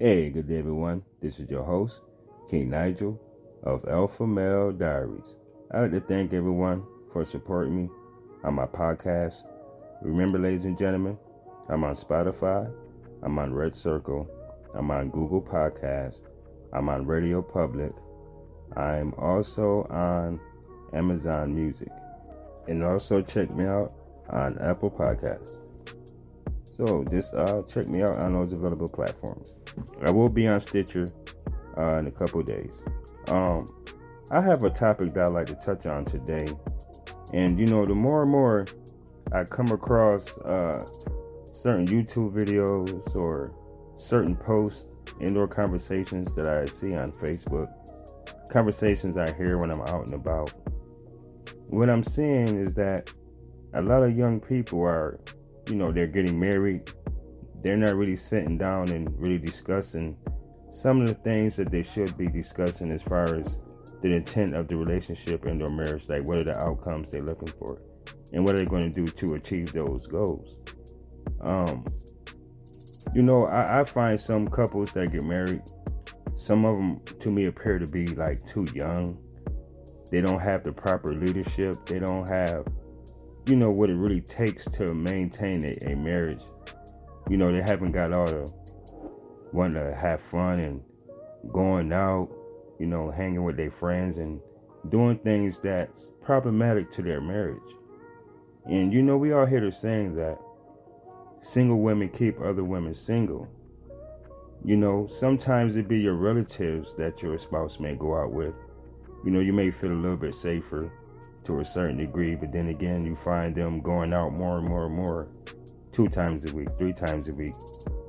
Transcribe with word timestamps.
Hey, 0.00 0.30
good 0.30 0.46
day, 0.46 0.58
everyone. 0.60 1.02
This 1.20 1.40
is 1.40 1.50
your 1.50 1.64
host, 1.64 2.02
King 2.48 2.70
Nigel 2.70 3.20
of 3.64 3.84
Alpha 3.88 4.24
Male 4.24 4.70
Diaries. 4.70 5.34
I'd 5.72 5.80
like 5.80 5.90
to 5.90 6.00
thank 6.00 6.32
everyone 6.32 6.84
for 7.12 7.24
supporting 7.24 7.74
me 7.74 7.90
on 8.44 8.54
my 8.54 8.66
podcast. 8.66 9.42
Remember, 10.00 10.38
ladies 10.38 10.66
and 10.66 10.78
gentlemen, 10.78 11.18
I'm 11.68 11.82
on 11.82 11.96
Spotify, 11.96 12.72
I'm 13.24 13.40
on 13.40 13.52
Red 13.52 13.74
Circle, 13.74 14.30
I'm 14.72 14.88
on 14.92 15.10
Google 15.10 15.42
Podcast, 15.42 16.20
I'm 16.72 16.88
on 16.88 17.04
Radio 17.04 17.42
Public, 17.42 17.90
I'm 18.76 19.12
also 19.14 19.82
on 19.90 20.38
Amazon 20.92 21.52
Music, 21.52 21.90
and 22.68 22.84
also 22.84 23.20
check 23.20 23.52
me 23.52 23.64
out 23.64 23.92
on 24.30 24.60
Apple 24.60 24.92
Podcasts. 24.92 25.64
So 26.62 27.02
just 27.10 27.34
uh, 27.34 27.62
check 27.68 27.88
me 27.88 28.04
out 28.04 28.16
on 28.18 28.34
those 28.34 28.52
available 28.52 28.88
platforms. 28.88 29.57
I 30.02 30.10
will 30.10 30.28
be 30.28 30.46
on 30.46 30.60
Stitcher 30.60 31.08
uh, 31.76 31.96
in 31.98 32.06
a 32.06 32.10
couple 32.10 32.42
days. 32.42 32.82
Um, 33.28 33.66
I 34.30 34.42
have 34.42 34.64
a 34.64 34.70
topic 34.70 35.14
that 35.14 35.26
I'd 35.26 35.32
like 35.32 35.46
to 35.46 35.54
touch 35.54 35.86
on 35.86 36.04
today, 36.04 36.46
and 37.32 37.58
you 37.58 37.66
know, 37.66 37.86
the 37.86 37.94
more 37.94 38.22
and 38.22 38.30
more 38.30 38.66
I 39.32 39.44
come 39.44 39.68
across 39.68 40.28
uh, 40.38 40.86
certain 41.52 41.86
YouTube 41.86 42.32
videos 42.32 43.14
or 43.14 43.52
certain 43.96 44.36
posts, 44.36 44.86
indoor 45.20 45.48
conversations 45.48 46.34
that 46.34 46.46
I 46.46 46.66
see 46.66 46.94
on 46.94 47.12
Facebook, 47.12 47.68
conversations 48.50 49.16
I 49.16 49.32
hear 49.32 49.58
when 49.58 49.70
I'm 49.70 49.80
out 49.82 50.06
and 50.06 50.14
about. 50.14 50.52
What 51.68 51.90
I'm 51.90 52.02
seeing 52.02 52.58
is 52.58 52.74
that 52.74 53.12
a 53.74 53.82
lot 53.82 54.02
of 54.02 54.16
young 54.16 54.40
people 54.40 54.80
are 54.82 55.20
you 55.70 55.76
know, 55.76 55.92
they're 55.92 56.06
getting 56.06 56.38
married, 56.38 56.90
they're 57.62 57.76
not 57.76 57.94
really 57.94 58.16
sitting 58.16 58.56
down 58.58 58.90
and 58.90 59.08
really 59.18 59.38
discussing 59.38 60.16
some 60.70 61.00
of 61.00 61.08
the 61.08 61.14
things 61.14 61.56
that 61.56 61.70
they 61.70 61.82
should 61.82 62.16
be 62.16 62.28
discussing 62.28 62.90
as 62.90 63.02
far 63.02 63.34
as 63.34 63.58
the 64.02 64.14
intent 64.14 64.54
of 64.54 64.68
the 64.68 64.76
relationship 64.76 65.44
and 65.46 65.60
their 65.60 65.70
marriage, 65.70 66.04
like 66.08 66.22
what 66.24 66.38
are 66.38 66.44
the 66.44 66.56
outcomes 66.58 67.10
they're 67.10 67.22
looking 67.22 67.52
for, 67.58 67.80
and 68.32 68.44
what 68.44 68.54
are 68.54 68.58
they 68.58 68.64
going 68.64 68.92
to 68.92 69.04
do 69.04 69.06
to 69.06 69.34
achieve 69.34 69.72
those 69.72 70.06
goals. 70.06 70.56
Um, 71.40 71.84
you 73.14 73.22
know, 73.22 73.46
I, 73.46 73.80
I 73.80 73.84
find 73.84 74.20
some 74.20 74.48
couples 74.48 74.92
that 74.92 75.10
get 75.10 75.24
married, 75.24 75.62
some 76.36 76.64
of 76.64 76.76
them 76.76 77.00
to 77.20 77.30
me 77.30 77.46
appear 77.46 77.78
to 77.78 77.86
be 77.86 78.06
like 78.06 78.44
too 78.46 78.66
young. 78.74 79.18
They 80.10 80.20
don't 80.20 80.40
have 80.40 80.62
the 80.62 80.72
proper 80.72 81.12
leadership. 81.12 81.84
They 81.86 81.98
don't 81.98 82.28
have 82.28 82.66
you 83.48 83.56
know 83.56 83.70
what 83.70 83.88
it 83.88 83.94
really 83.94 84.20
takes 84.20 84.66
to 84.66 84.94
maintain 84.94 85.64
a, 85.64 85.92
a 85.92 85.96
marriage. 85.96 86.40
You 87.28 87.36
know, 87.36 87.52
they 87.52 87.62
haven't 87.62 87.92
got 87.92 88.12
all 88.12 88.26
the 88.26 88.52
wanting 89.52 89.82
to 89.82 89.94
have 89.94 90.20
fun 90.30 90.60
and 90.60 90.82
going 91.52 91.92
out, 91.92 92.28
you 92.78 92.86
know, 92.86 93.10
hanging 93.10 93.44
with 93.44 93.56
their 93.56 93.70
friends 93.70 94.18
and 94.18 94.40
doing 94.88 95.18
things 95.18 95.58
that's 95.58 96.08
problematic 96.22 96.90
to 96.92 97.02
their 97.02 97.20
marriage. 97.20 97.60
And 98.66 98.92
you 98.92 99.02
know, 99.02 99.16
we 99.16 99.32
all 99.32 99.46
hear 99.46 99.60
the 99.60 99.72
saying 99.72 100.14
that 100.16 100.38
single 101.40 101.80
women 101.80 102.08
keep 102.08 102.40
other 102.40 102.64
women 102.64 102.94
single. 102.94 103.48
You 104.64 104.76
know, 104.76 105.06
sometimes 105.06 105.76
it 105.76 105.88
be 105.88 106.00
your 106.00 106.14
relatives 106.14 106.94
that 106.96 107.22
your 107.22 107.38
spouse 107.38 107.78
may 107.78 107.94
go 107.94 108.20
out 108.20 108.32
with. 108.32 108.54
You 109.24 109.30
know, 109.30 109.40
you 109.40 109.52
may 109.52 109.70
feel 109.70 109.92
a 109.92 109.94
little 109.94 110.16
bit 110.16 110.34
safer 110.34 110.90
to 111.44 111.60
a 111.60 111.64
certain 111.64 111.96
degree, 111.96 112.34
but 112.34 112.52
then 112.52 112.68
again, 112.68 113.04
you 113.04 113.16
find 113.16 113.54
them 113.54 113.80
going 113.80 114.12
out 114.12 114.32
more 114.32 114.58
and 114.58 114.68
more 114.68 114.86
and 114.86 114.94
more 114.94 115.28
two 115.98 116.08
times 116.08 116.48
a 116.48 116.54
week, 116.54 116.68
three 116.78 116.92
times 116.92 117.26
a 117.26 117.32
week, 117.32 117.54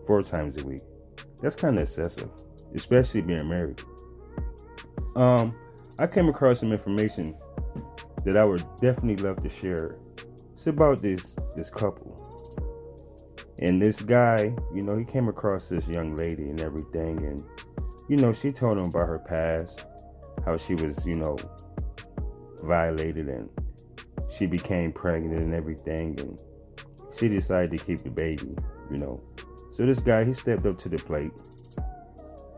four 0.06 0.22
times 0.22 0.62
a 0.62 0.64
week. 0.64 0.82
That's 1.42 1.56
kind 1.56 1.76
of 1.76 1.82
excessive, 1.82 2.30
especially 2.76 3.22
being 3.22 3.50
married. 3.50 3.82
Um, 5.16 5.56
I 5.98 6.06
came 6.06 6.30
across 6.30 6.60
some 6.60 6.72
information 6.72 7.36
that 8.26 8.38
I 8.38 8.46
would 8.46 8.64
definitely 8.80 9.16
love 9.16 9.42
to 9.42 9.50
share. 9.50 9.98
It's 10.54 10.68
about 10.68 11.02
this 11.02 11.36
this 11.56 11.72
couple. 11.72 12.14
And 13.60 13.82
this 13.82 14.02
guy, 14.02 14.54
you 14.72 14.84
know, 14.84 14.96
he 14.96 15.04
came 15.04 15.28
across 15.28 15.68
this 15.68 15.88
young 15.88 16.16
lady 16.16 16.44
and 16.44 16.62
everything 16.62 17.26
and 17.26 17.44
you 18.08 18.18
know, 18.18 18.34
she 18.34 18.52
told 18.52 18.78
him 18.78 18.86
about 18.86 19.08
her 19.08 19.20
past, 19.20 19.88
how 20.46 20.58
she 20.58 20.76
was, 20.76 21.04
you 21.08 21.16
know, 21.16 21.38
violated 22.64 23.30
and 23.30 23.50
she 24.38 24.46
became 24.46 24.92
pregnant 24.92 25.42
and 25.42 25.56
everything 25.56 26.20
and 26.20 26.40
she 27.20 27.28
decided 27.28 27.78
to 27.78 27.86
keep 27.86 28.02
the 28.02 28.10
baby, 28.10 28.56
you 28.90 28.98
know. 28.98 29.22
So 29.72 29.86
this 29.86 30.00
guy 30.00 30.24
he 30.24 30.34
stepped 30.34 30.66
up 30.66 30.78
to 30.80 30.90
the 30.90 30.98
plate. 30.98 31.32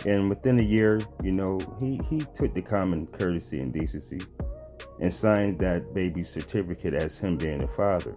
And 0.05 0.29
within 0.29 0.59
a 0.59 0.63
year, 0.63 0.99
you 1.23 1.31
know, 1.31 1.59
he, 1.79 1.99
he 2.09 2.19
took 2.35 2.53
the 2.53 2.61
common 2.61 3.07
courtesy 3.07 3.59
and 3.59 3.71
decency 3.71 4.19
and 4.99 5.13
signed 5.13 5.59
that 5.59 5.93
baby 5.93 6.23
certificate 6.23 6.93
as 6.93 7.19
him 7.19 7.37
being 7.37 7.61
a 7.61 7.67
father. 7.67 8.15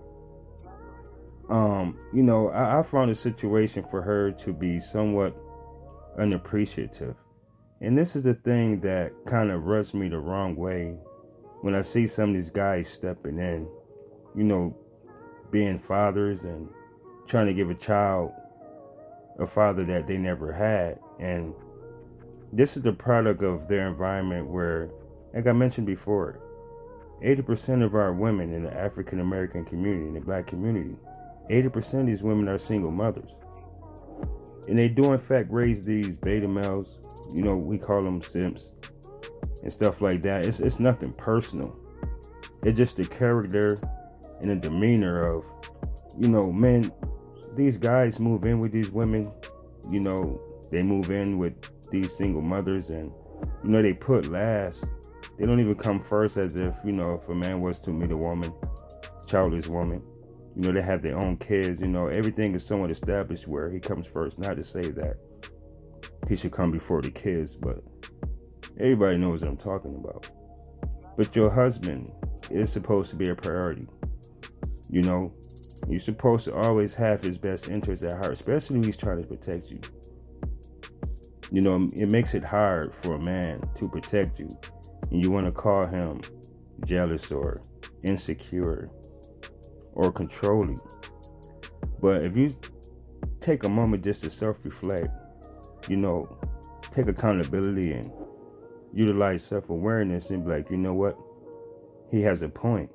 Um, 1.51 1.99
you 2.15 2.23
know, 2.23 2.49
I, 2.49 2.79
I 2.79 2.83
found 2.83 3.11
the 3.11 3.15
situation 3.15 3.85
for 3.91 4.01
her 4.01 4.33
to 4.33 4.53
be 4.53 4.81
somewhat 4.81 5.37
unappreciative. 6.19 7.17
And 7.83 7.99
this 7.99 8.17
is 8.17 8.23
the 8.23 8.35
thing 8.35 8.81
that 8.81 9.13
kind 9.27 9.51
of 9.51 9.65
rubs 9.65 9.93
me 9.93 10.09
the 10.09 10.19
wrong 10.19 10.57
way 10.57 10.95
when 11.61 11.75
I 11.75 11.83
see 11.83 12.07
some 12.07 12.31
of 12.31 12.35
these 12.35 12.51
guys 12.51 12.89
stepping 12.89 13.39
in, 13.39 13.69
you 14.35 14.45
know, 14.45 14.75
being 15.55 15.79
fathers 15.79 16.43
and 16.43 16.69
trying 17.29 17.47
to 17.47 17.55
give 17.55 17.71
a 17.71 17.75
child 17.77 18.33
a 19.39 19.47
father 19.47 19.85
that 19.85 20.05
they 20.09 20.17
never 20.17 20.53
had. 20.53 20.99
And 21.21 21.55
this 22.53 22.77
is 22.77 22.83
the 22.83 22.93
product 22.93 23.45
of 23.45 23.69
their 23.69 23.87
environment 23.87 24.49
where, 24.49 24.91
like 25.33 25.47
I 25.47 25.53
mentioned 25.53 25.87
before, 25.87 26.41
80% 27.25 27.85
of 27.85 27.95
our 27.95 28.13
women 28.13 28.53
in 28.53 28.65
the 28.65 28.75
African 28.75 29.21
American 29.21 29.65
community, 29.65 30.09
in 30.09 30.15
the 30.15 30.21
black 30.21 30.49
community, 30.49 30.97
80% 31.49 32.01
of 32.01 32.07
these 32.07 32.25
women 32.25 32.49
are 32.49 32.59
single 32.59 32.91
mothers. 32.91 33.31
And 34.69 34.77
they 34.77 34.89
do, 34.89 35.13
in 35.13 35.21
fact, 35.21 35.53
raise 35.53 35.83
these 35.87 36.17
beta 36.17 36.49
males. 36.49 36.99
You 37.33 37.45
know, 37.45 37.57
we 37.57 37.79
call 37.79 38.03
them 38.03 38.23
simps 38.23 38.73
and 39.63 39.73
stuff 39.73 40.01
like 40.01 40.21
that. 40.23 40.47
It's 40.47 40.59
it's 40.59 40.81
nothing 40.81 41.13
personal. 41.13 41.77
It's 42.65 42.77
just 42.77 42.97
the 42.97 43.05
character 43.05 43.79
and 44.41 44.51
the 44.51 44.57
demeanor 44.57 45.27
of, 45.27 45.47
you 46.19 46.29
know, 46.29 46.53
men. 46.53 46.93
These 47.57 47.77
guys 47.77 48.19
move 48.19 48.45
in 48.45 48.59
with 48.59 48.73
these 48.73 48.91
women. 48.91 49.31
You 49.89 50.01
know, 50.01 50.41
they 50.71 50.83
move 50.83 51.11
in 51.11 51.39
with 51.39 51.55
these 51.91 52.15
single 52.17 52.43
mothers, 52.43 52.91
and 52.91 53.13
you 53.63 53.71
know 53.71 53.83
they 53.83 53.93
put 53.93 54.31
last. 54.31 54.85
They 55.39 55.47
don't 55.47 55.61
even 55.61 55.75
come 55.77 56.01
first, 56.01 56.37
as 56.37 56.57
if 56.57 56.75
you 56.85 56.93
know, 56.93 57.15
if 57.15 57.29
a 57.29 57.35
man 57.35 57.61
was 57.61 57.79
to 57.81 57.91
meet 57.91 58.11
a 58.11 58.17
woman, 58.17 58.53
childless 59.27 59.69
woman, 59.69 60.03
you 60.57 60.63
know, 60.63 60.73
they 60.73 60.83
have 60.83 61.03
their 61.03 61.19
own 61.19 61.37
kids. 61.37 61.81
You 61.81 61.89
know, 61.89 62.09
everything 62.09 62.55
is 62.55 62.67
somewhat 62.67 62.91
established 62.91 63.47
where 63.47 63.71
he 63.71 63.79
comes 63.79 64.07
first. 64.07 64.39
Not 64.39 64.57
to 64.57 64.65
say 64.65 64.83
that 64.83 65.17
he 66.29 66.35
should 66.35 66.53
come 66.53 66.73
before 66.73 67.03
the 67.03 67.11
kids, 67.11 67.55
but 67.55 67.85
Everybody 68.79 69.17
knows 69.17 69.41
what 69.41 69.51
I'm 69.51 69.57
talking 69.57 69.95
about. 69.95 70.29
But 71.17 71.37
your 71.37 71.49
husband 71.49 72.11
is 72.51 72.73
supposed 72.73 73.09
to 73.11 73.17
be 73.17 73.29
a 73.29 73.35
priority. 73.35 73.87
You 74.95 75.03
know, 75.03 75.35
you're 75.89 75.99
supposed 75.99 76.45
to 76.45 76.55
always 76.55 76.95
have 76.95 77.21
his 77.21 77.37
best 77.37 77.69
interest 77.69 78.05
at 78.05 78.13
heart, 78.13 78.33
especially 78.33 78.77
when 78.77 78.85
he's 78.85 78.97
trying 78.97 79.21
to 79.21 79.27
protect 79.27 79.69
you. 79.69 79.81
You 81.51 81.63
know, 81.63 81.91
it 81.97 82.09
makes 82.11 82.33
it 82.35 82.45
hard 82.45 82.95
for 82.95 83.17
a 83.17 83.25
man 83.25 83.61
to 83.75 83.89
protect 83.89 84.39
you, 84.39 84.49
and 85.11 85.21
you 85.21 85.33
want 85.33 85.47
to 85.47 85.53
call 85.53 85.85
him 85.85 86.21
jealous 86.87 87.33
or 87.33 87.61
insecure 88.05 88.89
or 89.95 90.13
controlling. 90.13 90.79
But 92.01 92.25
if 92.25 92.37
you 92.37 92.55
take 93.41 93.65
a 93.65 93.69
moment 93.69 94.05
just 94.05 94.23
to 94.23 94.31
self 94.31 94.65
reflect, 94.65 95.09
you 95.89 95.97
know, 95.97 96.39
take 96.93 97.09
accountability 97.09 97.95
and 97.95 98.13
utilize 98.93 99.45
self 99.45 99.71
awareness 99.71 100.31
and 100.31 100.45
be 100.45 100.53
like, 100.53 100.71
you 100.71 100.77
know 100.77 100.95
what? 100.95 101.19
He 102.13 102.23
has 102.23 102.43
a 102.43 102.49
point, 102.49 102.91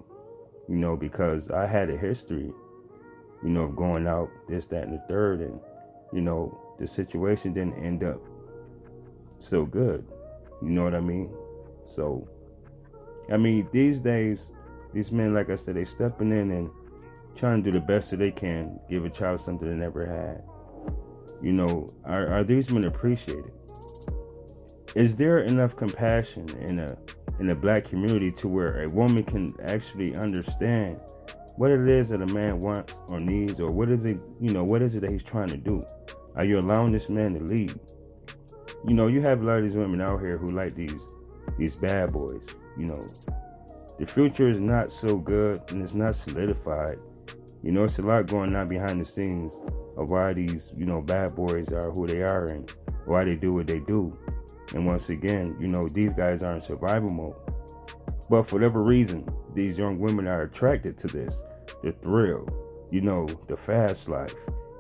you 0.69 0.75
know, 0.75 0.95
because 0.95 1.50
I 1.50 1.66
had 1.66 1.89
a 1.89 1.98
history, 1.98 2.54
you 3.44 3.50
know, 3.50 3.63
of 3.63 3.75
going 3.75 4.07
out, 4.07 4.30
this, 4.48 4.68
that, 4.68 4.83
and 4.83 4.94
the 4.94 5.04
third, 5.07 5.42
and, 5.42 5.60
you 6.13 6.21
know, 6.21 6.57
the 6.80 6.88
situation 6.88 7.54
didn't 7.54 7.83
end 7.83 8.04
up 8.04 8.21
so 9.38 9.66
good. 9.66 10.06
You 10.62 10.69
know 10.69 10.83
what 10.83 10.94
I 10.94 11.00
mean? 11.00 11.33
So, 11.88 12.30
I 13.31 13.38
mean, 13.38 13.68
these 13.71 14.00
days, 14.00 14.51
these 14.94 15.12
men, 15.12 15.33
like 15.33 15.50
I 15.50 15.56
said, 15.56 15.75
they 15.75 15.86
stepping 15.86 16.31
in 16.31 16.51
and 16.51 16.69
trying 17.36 17.63
to 17.63 17.72
do 17.72 17.80
the 17.80 17.86
best 17.86 18.12
that 18.12 18.18
they 18.18 18.31
can, 18.31 18.80
give 18.89 19.06
a 19.06 19.10
child 19.10 19.42
something 19.42 19.68
they 19.68 19.75
never 19.75 20.06
had. 20.06 20.44
You 21.42 21.54
know, 21.54 21.88
are, 22.06 22.27
are 22.27 22.44
these 22.44 22.69
men 22.69 22.83
appreciated? 22.86 23.51
is 24.95 25.15
there 25.15 25.39
enough 25.39 25.75
compassion 25.75 26.50
in 26.62 26.80
a 26.80 26.98
in 27.39 27.47
the 27.47 27.56
black 27.56 27.86
community 27.86 28.31
to 28.31 28.47
where 28.47 28.83
a 28.83 28.89
woman 28.89 29.24
can 29.24 29.53
actually 29.63 30.15
understand 30.15 31.00
what 31.56 31.71
it 31.71 31.88
is 31.89 32.09
that 32.09 32.21
a 32.21 32.27
man 32.27 32.59
wants 32.59 32.94
or 33.09 33.19
needs 33.19 33.59
or 33.59 33.71
what 33.71 33.89
is 33.89 34.06
it 34.06 34.18
you 34.39 34.51
know 34.51 34.63
what 34.63 34.81
is 34.81 34.95
it 34.95 35.01
that 35.01 35.12
he's 35.12 35.24
trying 35.24 35.50
to 35.50 35.57
do 35.57 35.83
are 36.36 36.45
you 36.45 36.57
allowing 36.59 36.91
this 36.91 37.09
man 37.09 37.33
to 37.33 37.44
lead 37.44 37.77
you 38.88 38.94
know, 38.94 39.07
you 39.07 39.21
have 39.21 39.41
a 39.41 39.45
lot 39.45 39.57
of 39.57 39.63
these 39.63 39.75
women 39.75 40.00
out 40.00 40.21
here 40.21 40.38
who 40.38 40.47
like 40.47 40.75
these 40.75 41.01
these 41.57 41.75
bad 41.75 42.13
boys. 42.13 42.41
You 42.77 42.86
know, 42.86 43.07
the 43.97 44.06
future 44.06 44.50
is 44.50 44.59
not 44.59 44.89
so 44.89 45.18
good 45.18 45.62
and 45.69 45.83
it's 45.83 45.94
not 45.94 46.15
solidified. 46.15 46.97
You 47.62 47.74
know, 47.74 47.83
it's 47.83 48.00
a 48.00 48.01
lot 48.01 48.27
going 48.27 48.56
on 48.56 48.68
behind 48.68 49.01
the 49.01 49.06
scenes 49.06 49.53
of 49.97 50.09
why 50.09 50.31
these, 50.31 50.74
you 50.77 50.86
know, 50.86 51.01
bad 51.01 51.36
boys 51.36 51.74
are 51.74 51.91
who 51.91 52.07
they 52.07 52.21
are 52.21 52.45
and 52.45 52.71
why 53.06 53.25
they 53.25 53.36
do 53.36 53.53
what 53.53 53.68
they 53.68 53.80
do. 53.80 54.18
And 54.74 54.86
once 54.86 55.10
again, 55.10 55.56
you 55.60 55.68
know, 55.68 55.88
these 55.88 56.13
guys 56.13 56.44
are 56.44 56.54
in 56.54 56.62
survival 56.62 57.10
mode. 57.10 57.36
But 58.30 58.44
for 58.44 58.56
whatever 58.57 58.83
reason, 58.83 59.27
these 59.54 59.77
young 59.77 60.00
women 60.00 60.27
are 60.27 60.44
attracted 60.44 60.98
to 61.00 61.07
this. 61.07 61.42
The 61.83 61.92
thrill, 61.92 62.48
you 62.92 63.01
know, 63.01 63.27
the 63.48 63.57
fast 63.57 64.07
life, 64.07 64.36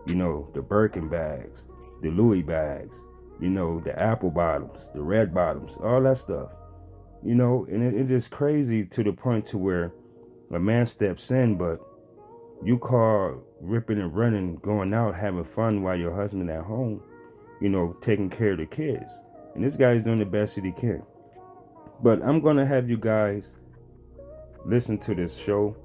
you 0.05 0.15
know, 0.15 0.49
the 0.53 0.61
Birkin 0.61 1.09
bags, 1.09 1.65
the 2.01 2.09
Louis 2.09 2.43
bags, 2.43 2.95
you 3.39 3.49
know, 3.49 3.79
the 3.79 3.97
apple 3.99 4.29
bottoms, 4.29 4.91
the 4.93 5.01
red 5.01 5.33
bottoms, 5.33 5.77
all 5.77 6.01
that 6.03 6.17
stuff. 6.17 6.51
You 7.23 7.35
know, 7.35 7.65
and 7.69 7.83
it, 7.83 7.93
it's 7.95 8.09
just 8.09 8.31
crazy 8.31 8.85
to 8.85 9.03
the 9.03 9.11
point 9.11 9.45
to 9.47 9.57
where 9.57 9.91
a 10.51 10.59
man 10.59 10.85
steps 10.85 11.31
in, 11.31 11.57
but 11.57 11.79
you 12.63 12.77
call 12.77 13.41
ripping 13.61 13.99
and 13.99 14.15
running, 14.15 14.57
going 14.57 14.93
out, 14.93 15.15
having 15.15 15.43
fun 15.43 15.81
while 15.81 15.97
your 15.97 16.13
husband 16.13 16.49
at 16.49 16.63
home, 16.63 17.01
you 17.61 17.69
know, 17.69 17.95
taking 18.01 18.29
care 18.29 18.51
of 18.51 18.59
the 18.59 18.65
kids. 18.65 19.11
And 19.59 19.67
this 19.67 19.75
guy's 19.75 20.05
doing 20.05 20.19
the 20.19 20.25
best 20.25 20.55
that 20.55 20.63
he 20.63 20.71
can. 20.71 21.03
But 22.01 22.23
I'm 22.23 22.39
gonna 22.39 22.65
have 22.65 22.89
you 22.89 22.95
guys 22.95 23.55
listen 24.65 24.97
to 24.99 25.13
this 25.13 25.35
show, 25.35 25.75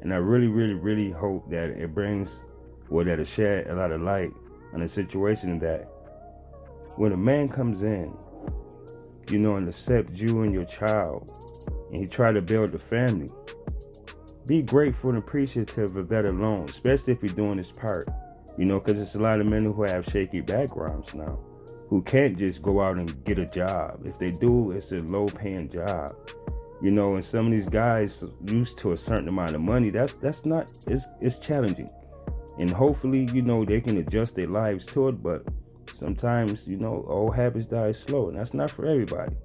and 0.00 0.14
I 0.14 0.18
really, 0.18 0.46
really, 0.46 0.74
really 0.74 1.10
hope 1.10 1.50
that 1.50 1.70
it 1.70 1.92
brings, 1.92 2.38
or 2.88 3.02
that 3.02 3.18
it 3.18 3.26
shed 3.26 3.66
a 3.66 3.74
lot 3.74 3.90
of 3.90 4.00
light 4.00 4.30
on 4.72 4.78
the 4.78 4.86
situation 4.86 5.58
that 5.58 5.88
when 6.94 7.10
a 7.10 7.16
man 7.16 7.48
comes 7.48 7.82
in, 7.82 8.16
you 9.28 9.40
know, 9.40 9.56
and 9.56 9.68
accept 9.68 10.12
you 10.12 10.42
and 10.42 10.54
your 10.54 10.64
child, 10.64 11.28
and 11.90 12.00
he 12.00 12.06
try 12.06 12.30
to 12.30 12.40
build 12.40 12.72
a 12.76 12.78
family, 12.78 13.28
be 14.46 14.62
grateful 14.62 15.10
and 15.10 15.18
appreciative 15.18 15.96
of 15.96 16.08
that 16.10 16.26
alone, 16.26 16.66
especially 16.68 17.14
if 17.14 17.24
you're 17.24 17.34
doing 17.34 17.56
this 17.56 17.72
part. 17.72 18.06
You 18.56 18.66
know, 18.66 18.78
because 18.78 19.02
it's 19.02 19.16
a 19.16 19.20
lot 19.20 19.40
of 19.40 19.48
men 19.48 19.64
who 19.64 19.82
have 19.82 20.04
shaky 20.04 20.42
backgrounds 20.42 21.12
now, 21.12 21.40
who 21.90 22.00
can't 22.02 22.38
just 22.38 22.62
go 22.62 22.80
out 22.80 22.96
and 22.96 23.24
get 23.24 23.38
a 23.38 23.46
job. 23.46 24.00
If 24.06 24.18
they 24.18 24.30
do, 24.30 24.70
it's 24.70 24.92
a 24.92 25.00
low-paying 25.00 25.70
job. 25.70 26.14
You 26.80 26.92
know, 26.92 27.16
and 27.16 27.24
some 27.24 27.46
of 27.46 27.52
these 27.52 27.66
guys 27.66 28.24
used 28.46 28.78
to 28.78 28.92
a 28.92 28.96
certain 28.96 29.28
amount 29.28 29.54
of 29.54 29.60
money. 29.60 29.90
That's 29.90 30.14
that's 30.14 30.46
not. 30.46 30.70
It's 30.86 31.06
it's 31.20 31.36
challenging, 31.36 31.90
and 32.58 32.70
hopefully, 32.70 33.28
you 33.34 33.42
know, 33.42 33.66
they 33.66 33.82
can 33.82 33.98
adjust 33.98 34.36
their 34.36 34.46
lives 34.46 34.86
to 34.86 35.08
it. 35.08 35.22
But 35.22 35.46
sometimes, 35.92 36.66
you 36.66 36.78
know, 36.78 37.04
old 37.06 37.34
habits 37.34 37.66
die 37.66 37.92
slow, 37.92 38.28
and 38.28 38.38
that's 38.38 38.54
not 38.54 38.70
for 38.70 38.86
everybody. 38.86 39.36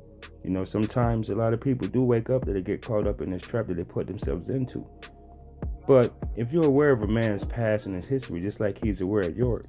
You 0.44 0.52
know, 0.52 0.64
sometimes 0.64 1.30
a 1.30 1.36
lot 1.36 1.54
of 1.54 1.60
people 1.60 1.88
do 1.88 2.04
wake 2.04 2.30
up 2.30 2.46
that 2.46 2.54
they 2.54 2.62
get 2.62 2.82
caught 2.82 3.08
up 3.08 3.20
in 3.22 3.32
this 3.32 3.42
trap 3.42 3.68
that 3.68 3.76
they 3.76 3.84
put 3.84 4.08
themselves 4.08 4.50
into. 4.50 4.88
But 5.88 6.14
if 6.38 6.54
you're 6.54 6.66
aware 6.66 6.92
of 6.92 7.02
a 7.02 7.08
man's 7.08 7.44
past 7.44 7.88
and 7.88 7.96
his 7.96 8.06
history, 8.06 8.40
just 8.40 8.60
like 8.60 8.82
he's 8.82 9.02
aware 9.02 9.24
of 9.24 9.36
yours, 9.36 9.68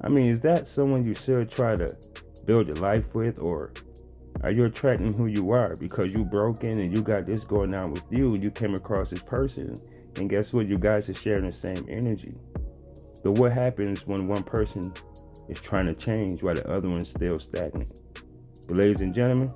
I 0.00 0.08
mean, 0.08 0.28
is 0.28 0.40
that 0.42 0.66
someone 0.66 1.04
you 1.04 1.14
should 1.14 1.50
try 1.50 1.74
to 1.74 1.96
build 2.44 2.70
a 2.70 2.74
life 2.80 3.14
with, 3.14 3.40
or 3.40 3.72
are 4.42 4.52
you 4.52 4.64
attracting 4.64 5.14
who 5.14 5.26
you 5.26 5.50
are 5.50 5.74
because 5.76 6.14
you 6.14 6.24
broken 6.24 6.80
and 6.80 6.96
you 6.96 7.02
got 7.02 7.26
this 7.26 7.42
going 7.42 7.74
on 7.74 7.90
with 7.90 8.04
you 8.10 8.36
you 8.36 8.50
came 8.50 8.74
across 8.74 9.10
this 9.10 9.22
person, 9.22 9.74
and 10.16 10.30
guess 10.30 10.52
what? 10.52 10.68
You 10.68 10.78
guys 10.78 11.08
are 11.08 11.14
sharing 11.14 11.44
the 11.44 11.52
same 11.52 11.84
energy. 11.88 12.34
But 13.24 13.32
what 13.32 13.52
happens 13.52 14.06
when 14.06 14.28
one 14.28 14.44
person 14.44 14.92
is 15.48 15.60
trying 15.60 15.86
to 15.86 15.94
change 15.94 16.42
while 16.42 16.54
the 16.54 16.68
other 16.70 16.88
one's 16.88 17.10
still 17.10 17.36
stagnant? 17.36 18.00
But 18.68 18.76
ladies 18.76 19.00
and 19.00 19.12
gentlemen, 19.12 19.52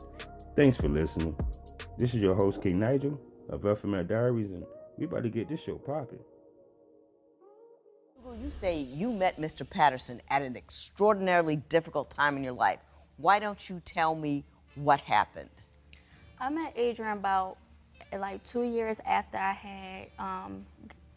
thanks 0.57 0.77
for 0.77 0.89
listening. 0.89 1.37
This 1.99 2.15
is 2.15 2.23
your 2.23 2.35
host, 2.35 2.63
King 2.63 2.81
Nigel 2.81 3.21
of 3.49 3.65
Alpha 3.65 4.03
Diaries, 4.03 4.51
and 4.51 4.65
we 4.99 5.05
about 5.05 5.23
to 5.23 5.29
get 5.29 5.49
this 5.49 5.61
show 5.61 5.77
popping. 5.77 6.19
You 8.43 8.51
say 8.51 8.81
you 8.81 9.13
met 9.13 9.39
Mr. 9.41 9.69
Patterson 9.69 10.21
at 10.29 10.43
an 10.43 10.57
extraordinarily 10.57 11.57
difficult 11.57 12.11
time 12.11 12.37
in 12.37 12.43
your 12.43 12.55
life. 12.55 12.81
Why 13.17 13.39
don't 13.39 13.71
you 13.71 13.81
tell 13.85 14.17
me 14.17 14.43
what 14.75 14.99
happened? 14.99 15.51
I 16.41 16.51
met 16.51 16.73
Adrian 16.75 17.19
about 17.19 17.59
like 18.13 18.43
two 18.43 18.65
years 18.65 19.01
after 19.07 19.39
I 19.39 19.53
had 19.53 20.09
um, 20.19 20.67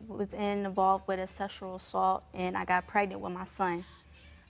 was 0.08 0.36
involved 0.36 1.08
with 1.08 1.20
a 1.20 1.26
sexual 1.26 1.78
assault 1.78 2.26
and 2.36 2.56
I 2.56 2.64
got 2.64 2.86
pregnant 2.86 3.22
with 3.22 3.34
my 3.34 3.46
son. 3.46 3.84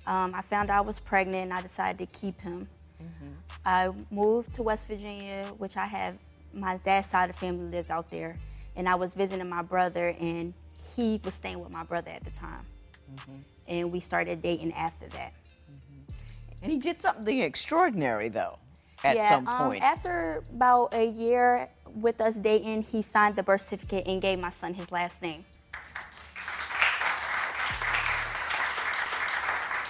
Um, 0.06 0.36
I 0.36 0.42
found 0.42 0.70
out 0.70 0.80
I 0.80 0.82
was 0.82 1.00
pregnant 1.00 1.44
and 1.44 1.54
I 1.54 1.62
decided 1.62 2.00
to 2.00 2.20
keep 2.20 2.42
him. 2.42 2.68
Mm-hmm. 3.02 3.32
I 3.64 3.92
moved 4.12 4.54
to 4.56 4.64
West 4.64 4.90
Virginia, 4.90 5.46
which 5.58 5.78
I 5.78 5.86
have 5.86 6.18
my 6.54 6.76
dad's 6.84 7.08
side 7.08 7.30
of 7.30 7.38
the 7.38 7.40
family 7.40 7.72
lives 7.72 7.90
out 7.90 8.12
there, 8.12 8.36
and 8.76 8.88
I 8.88 8.96
was 8.96 9.14
visiting 9.14 9.50
my 9.50 9.62
brother, 9.62 10.16
and 10.20 10.54
he 10.96 11.22
was 11.24 11.34
staying 11.34 11.60
with 11.60 11.72
my 11.72 11.84
brother 11.84 12.12
at 12.12 12.24
the 12.24 12.32
time, 12.32 12.66
mm-hmm. 13.14 13.38
and 13.68 13.92
we 13.92 14.00
started 14.00 14.42
dating 14.42 14.74
after 14.74 15.08
that. 15.08 15.34
Mm-hmm. 15.72 16.64
And 16.64 16.72
he 16.72 16.78
did 16.78 17.00
something 17.00 17.40
extraordinary, 17.40 18.30
though, 18.30 18.58
at 19.04 19.16
yeah, 19.16 19.30
some 19.30 19.48
um, 19.48 19.70
point. 19.70 19.84
after 19.84 20.44
about 20.54 20.94
a 20.94 21.06
year 21.06 21.70
with 21.94 22.22
us 22.22 22.36
dating, 22.36 22.84
he 22.84 23.02
signed 23.02 23.36
the 23.36 23.44
birth 23.44 23.62
certificate 23.62 24.08
and 24.08 24.22
gave 24.22 24.40
my 24.40 24.50
son 24.50 24.74
his 24.74 24.92
last 24.92 25.22
name. 25.22 25.46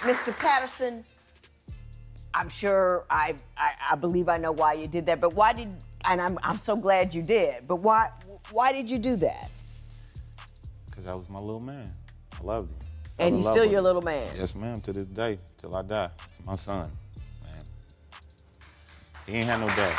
Mr. 0.00 0.36
Patterson, 0.36 1.04
I'm 2.32 2.48
sure 2.48 3.06
I, 3.10 3.34
I, 3.56 3.72
I 3.92 3.96
believe 3.96 4.28
I 4.28 4.36
know 4.36 4.52
why 4.52 4.74
you 4.74 4.86
did 4.86 5.06
that, 5.06 5.20
but 5.20 5.34
why 5.34 5.52
did 5.52 5.68
and 6.06 6.20
I'm 6.20 6.38
I'm 6.42 6.58
so 6.58 6.76
glad 6.76 7.14
you 7.14 7.22
did. 7.22 7.66
But 7.66 7.80
why 7.80 8.10
why 8.50 8.72
did 8.72 8.90
you 8.90 8.98
do 8.98 9.16
that? 9.16 9.50
Because 10.96 11.12
I 11.12 11.14
was 11.14 11.28
my 11.28 11.38
little 11.38 11.60
man. 11.60 11.92
I 12.40 12.42
loved 12.42 12.70
him. 12.70 12.78
And 13.18 13.36
he's 13.36 13.46
still 13.46 13.66
your 13.66 13.80
him. 13.80 13.84
little 13.84 14.00
man. 14.00 14.26
Yes, 14.38 14.54
ma'am. 14.54 14.80
To 14.80 14.94
this 14.94 15.06
day, 15.06 15.38
till 15.58 15.76
I 15.76 15.82
die, 15.82 16.08
it's 16.26 16.46
my 16.46 16.54
son. 16.54 16.90
Man, 17.42 17.64
he 19.26 19.34
ain't 19.34 19.46
had 19.46 19.60
no 19.60 19.66
dad. 19.66 19.94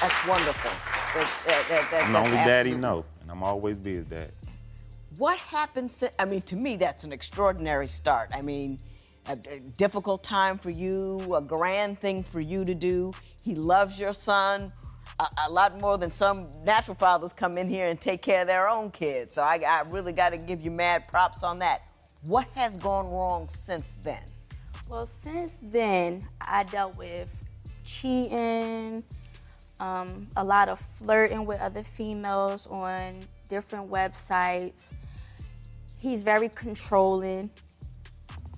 That's 0.00 0.26
wonderful. 0.26 0.70
That, 1.14 1.66
that, 1.68 1.88
that, 1.90 2.04
I'm 2.06 2.12
the 2.14 2.18
only 2.20 2.30
dad 2.30 2.64
he 2.64 2.72
know, 2.72 3.04
and 3.20 3.30
I'm 3.30 3.42
always 3.42 3.76
be 3.76 3.96
his 3.96 4.06
dad. 4.06 4.30
What 5.18 5.38
happened? 5.38 5.90
Since, 5.90 6.14
I 6.18 6.24
mean, 6.24 6.40
to 6.42 6.56
me, 6.56 6.76
that's 6.76 7.04
an 7.04 7.12
extraordinary 7.12 7.88
start. 7.88 8.30
I 8.34 8.40
mean, 8.40 8.78
a, 9.26 9.32
a 9.50 9.58
difficult 9.76 10.22
time 10.22 10.56
for 10.56 10.70
you, 10.70 11.34
a 11.34 11.42
grand 11.42 12.00
thing 12.00 12.22
for 12.22 12.40
you 12.40 12.64
to 12.64 12.74
do. 12.74 13.12
He 13.42 13.54
loves 13.54 14.00
your 14.00 14.14
son 14.14 14.72
a, 15.20 15.50
lot 15.50 15.80
more 15.80 15.98
than 15.98 16.10
some 16.10 16.48
natural 16.64 16.94
fathers 16.94 17.32
come 17.32 17.58
in 17.58 17.68
here 17.68 17.88
and 17.88 18.00
take 18.00 18.22
care 18.22 18.42
of 18.42 18.46
their 18.46 18.68
own 18.68 18.90
kids. 18.90 19.32
So 19.32 19.42
I, 19.42 19.60
I 19.66 19.82
really 19.90 20.12
got 20.12 20.30
to 20.30 20.38
give 20.38 20.62
you 20.62 20.70
mad 20.70 21.08
props 21.08 21.42
on 21.42 21.58
that. 21.58 21.88
What 22.22 22.46
has 22.54 22.76
gone 22.76 23.10
wrong 23.10 23.48
since 23.48 23.92
then? 24.02 24.22
Well, 24.88 25.06
since 25.06 25.60
then, 25.62 26.26
I 26.40 26.64
dealt 26.64 26.96
with 26.96 27.34
cheating, 27.84 29.02
um, 29.80 30.26
a 30.36 30.44
lot 30.44 30.68
of 30.68 30.78
flirting 30.78 31.46
with 31.46 31.60
other 31.60 31.82
females 31.82 32.66
on 32.68 33.20
different 33.48 33.90
websites. 33.90 34.94
He's 35.98 36.22
very 36.22 36.48
controlling 36.48 37.50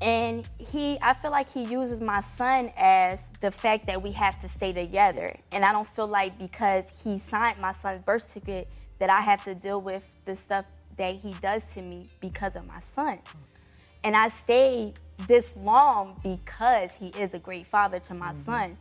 and 0.02 0.48
he 0.58 0.98
i 1.02 1.12
feel 1.12 1.30
like 1.30 1.48
he 1.48 1.64
uses 1.64 2.00
my 2.00 2.20
son 2.20 2.72
as 2.76 3.30
the 3.40 3.50
fact 3.50 3.86
that 3.86 4.00
we 4.02 4.10
have 4.12 4.38
to 4.38 4.48
stay 4.48 4.72
together. 4.72 5.36
And 5.52 5.64
i 5.64 5.72
don't 5.72 5.86
feel 5.86 6.06
like 6.06 6.38
because 6.38 7.02
he 7.02 7.18
signed 7.18 7.58
my 7.60 7.72
son's 7.72 8.00
birth 8.00 8.22
certificate 8.22 8.68
that 8.98 9.10
i 9.10 9.20
have 9.20 9.44
to 9.44 9.54
deal 9.54 9.80
with 9.80 10.14
the 10.24 10.34
stuff 10.34 10.64
that 10.96 11.14
he 11.14 11.34
does 11.40 11.74
to 11.74 11.82
me 11.82 12.10
because 12.20 12.56
of 12.56 12.66
my 12.66 12.80
son. 12.80 13.18
And 14.04 14.16
i 14.16 14.28
stayed 14.28 14.94
this 15.26 15.56
long 15.58 16.18
because 16.22 16.96
he 16.96 17.08
is 17.08 17.34
a 17.34 17.38
great 17.38 17.66
father 17.66 17.98
to 18.00 18.14
my 18.14 18.26
mm-hmm. 18.26 18.34
son. 18.34 18.78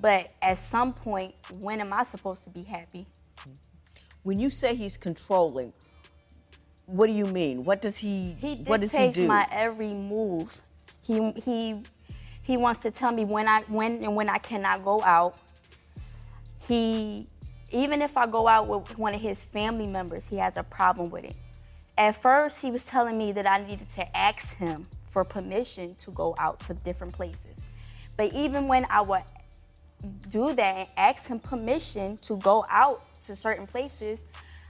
But 0.00 0.32
at 0.42 0.58
some 0.58 0.92
point 0.92 1.34
when 1.60 1.80
am 1.80 1.92
i 1.92 2.02
supposed 2.02 2.44
to 2.44 2.50
be 2.50 2.62
happy? 2.62 3.06
When 4.24 4.40
you 4.40 4.50
say 4.50 4.74
he's 4.74 4.96
controlling 4.96 5.72
what 6.86 7.06
do 7.06 7.12
you 7.12 7.26
mean? 7.26 7.64
What 7.64 7.80
does 7.80 7.96
he? 7.96 8.36
He 8.40 8.56
what 8.66 8.80
does 8.80 8.94
he 8.94 9.10
do? 9.10 9.26
my 9.26 9.46
every 9.50 9.94
move. 9.94 10.62
He 11.02 11.32
he 11.32 11.80
he 12.42 12.56
wants 12.56 12.80
to 12.80 12.90
tell 12.90 13.12
me 13.12 13.24
when 13.24 13.48
I 13.48 13.62
when 13.68 14.02
and 14.02 14.14
when 14.14 14.28
I 14.28 14.38
cannot 14.38 14.84
go 14.84 15.02
out. 15.02 15.36
He 16.66 17.26
even 17.72 18.02
if 18.02 18.16
I 18.16 18.26
go 18.26 18.46
out 18.46 18.68
with 18.68 18.98
one 18.98 19.14
of 19.14 19.20
his 19.20 19.44
family 19.44 19.86
members, 19.86 20.28
he 20.28 20.36
has 20.36 20.56
a 20.56 20.62
problem 20.62 21.10
with 21.10 21.24
it. 21.24 21.34
At 21.96 22.16
first, 22.16 22.60
he 22.60 22.70
was 22.70 22.84
telling 22.84 23.16
me 23.16 23.32
that 23.32 23.46
I 23.46 23.64
needed 23.64 23.88
to 23.90 24.16
ask 24.16 24.58
him 24.58 24.86
for 25.06 25.24
permission 25.24 25.94
to 25.96 26.10
go 26.10 26.34
out 26.38 26.60
to 26.60 26.74
different 26.74 27.12
places. 27.12 27.64
But 28.16 28.32
even 28.32 28.68
when 28.68 28.86
I 28.90 29.00
would 29.00 29.22
do 30.28 30.54
that 30.54 30.76
and 30.76 30.88
ask 30.96 31.28
him 31.28 31.38
permission 31.38 32.16
to 32.18 32.36
go 32.38 32.64
out 32.68 33.02
to 33.22 33.34
certain 33.36 33.66
places, 33.66 34.24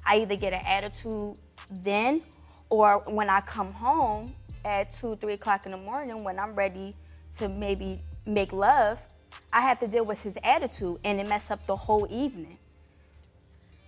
I 0.06 0.18
either 0.18 0.37
get 0.37 0.52
an 0.52 0.61
attitude 0.66 1.38
then 1.71 2.23
or 2.71 3.02
when 3.06 3.28
I 3.28 3.40
come 3.40 3.73
home 3.73 4.35
at 4.64 4.92
two, 4.92 5.16
three 5.16 5.35
o'clock 5.35 5.66
in 5.66 5.73
the 5.73 5.78
morning 5.78 6.25
when 6.25 6.38
I'm 6.38 6.54
ready 6.54 6.94
to 7.37 7.49
maybe 7.49 8.00
make 8.26 8.52
love, 8.52 9.00
I 9.52 9.61
have 9.61 9.80
to 9.80 9.87
deal 9.87 10.04
with 10.04 10.23
his 10.23 10.38
attitude 10.42 10.99
and 11.04 11.21
it 11.21 11.28
mess 11.28 11.50
up 11.50 11.66
the 11.66 11.76
whole 11.76 12.06
evening. 12.11 12.59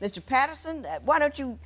Mr. 0.01 0.25
Patterson, 0.25 0.85
uh, 0.85 0.99
why 1.05 1.19
don't 1.19 1.39
you 1.39 1.59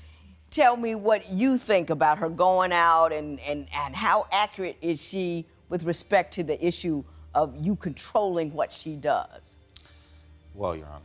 tell 0.51 0.77
me 0.77 0.95
what 0.95 1.29
you 1.31 1.59
think 1.59 1.91
about 1.91 2.19
her 2.19 2.29
going 2.29 2.73
out 2.73 3.13
and, 3.13 3.41
and, 3.41 3.67
and 3.75 3.95
how 3.95 4.27
accurate 4.33 4.77
is 4.81 5.03
she 5.03 5.47
with 5.69 5.83
respect 5.85 6.33
to 6.35 6.43
the 6.43 6.65
issue 6.65 7.03
of 7.35 7.55
you 7.61 7.77
controlling 7.77 8.53
what 8.53 8.71
she 8.73 8.97
does? 8.97 9.57
Well, 10.55 10.77
Your 10.77 10.87
Honor, 10.87 11.05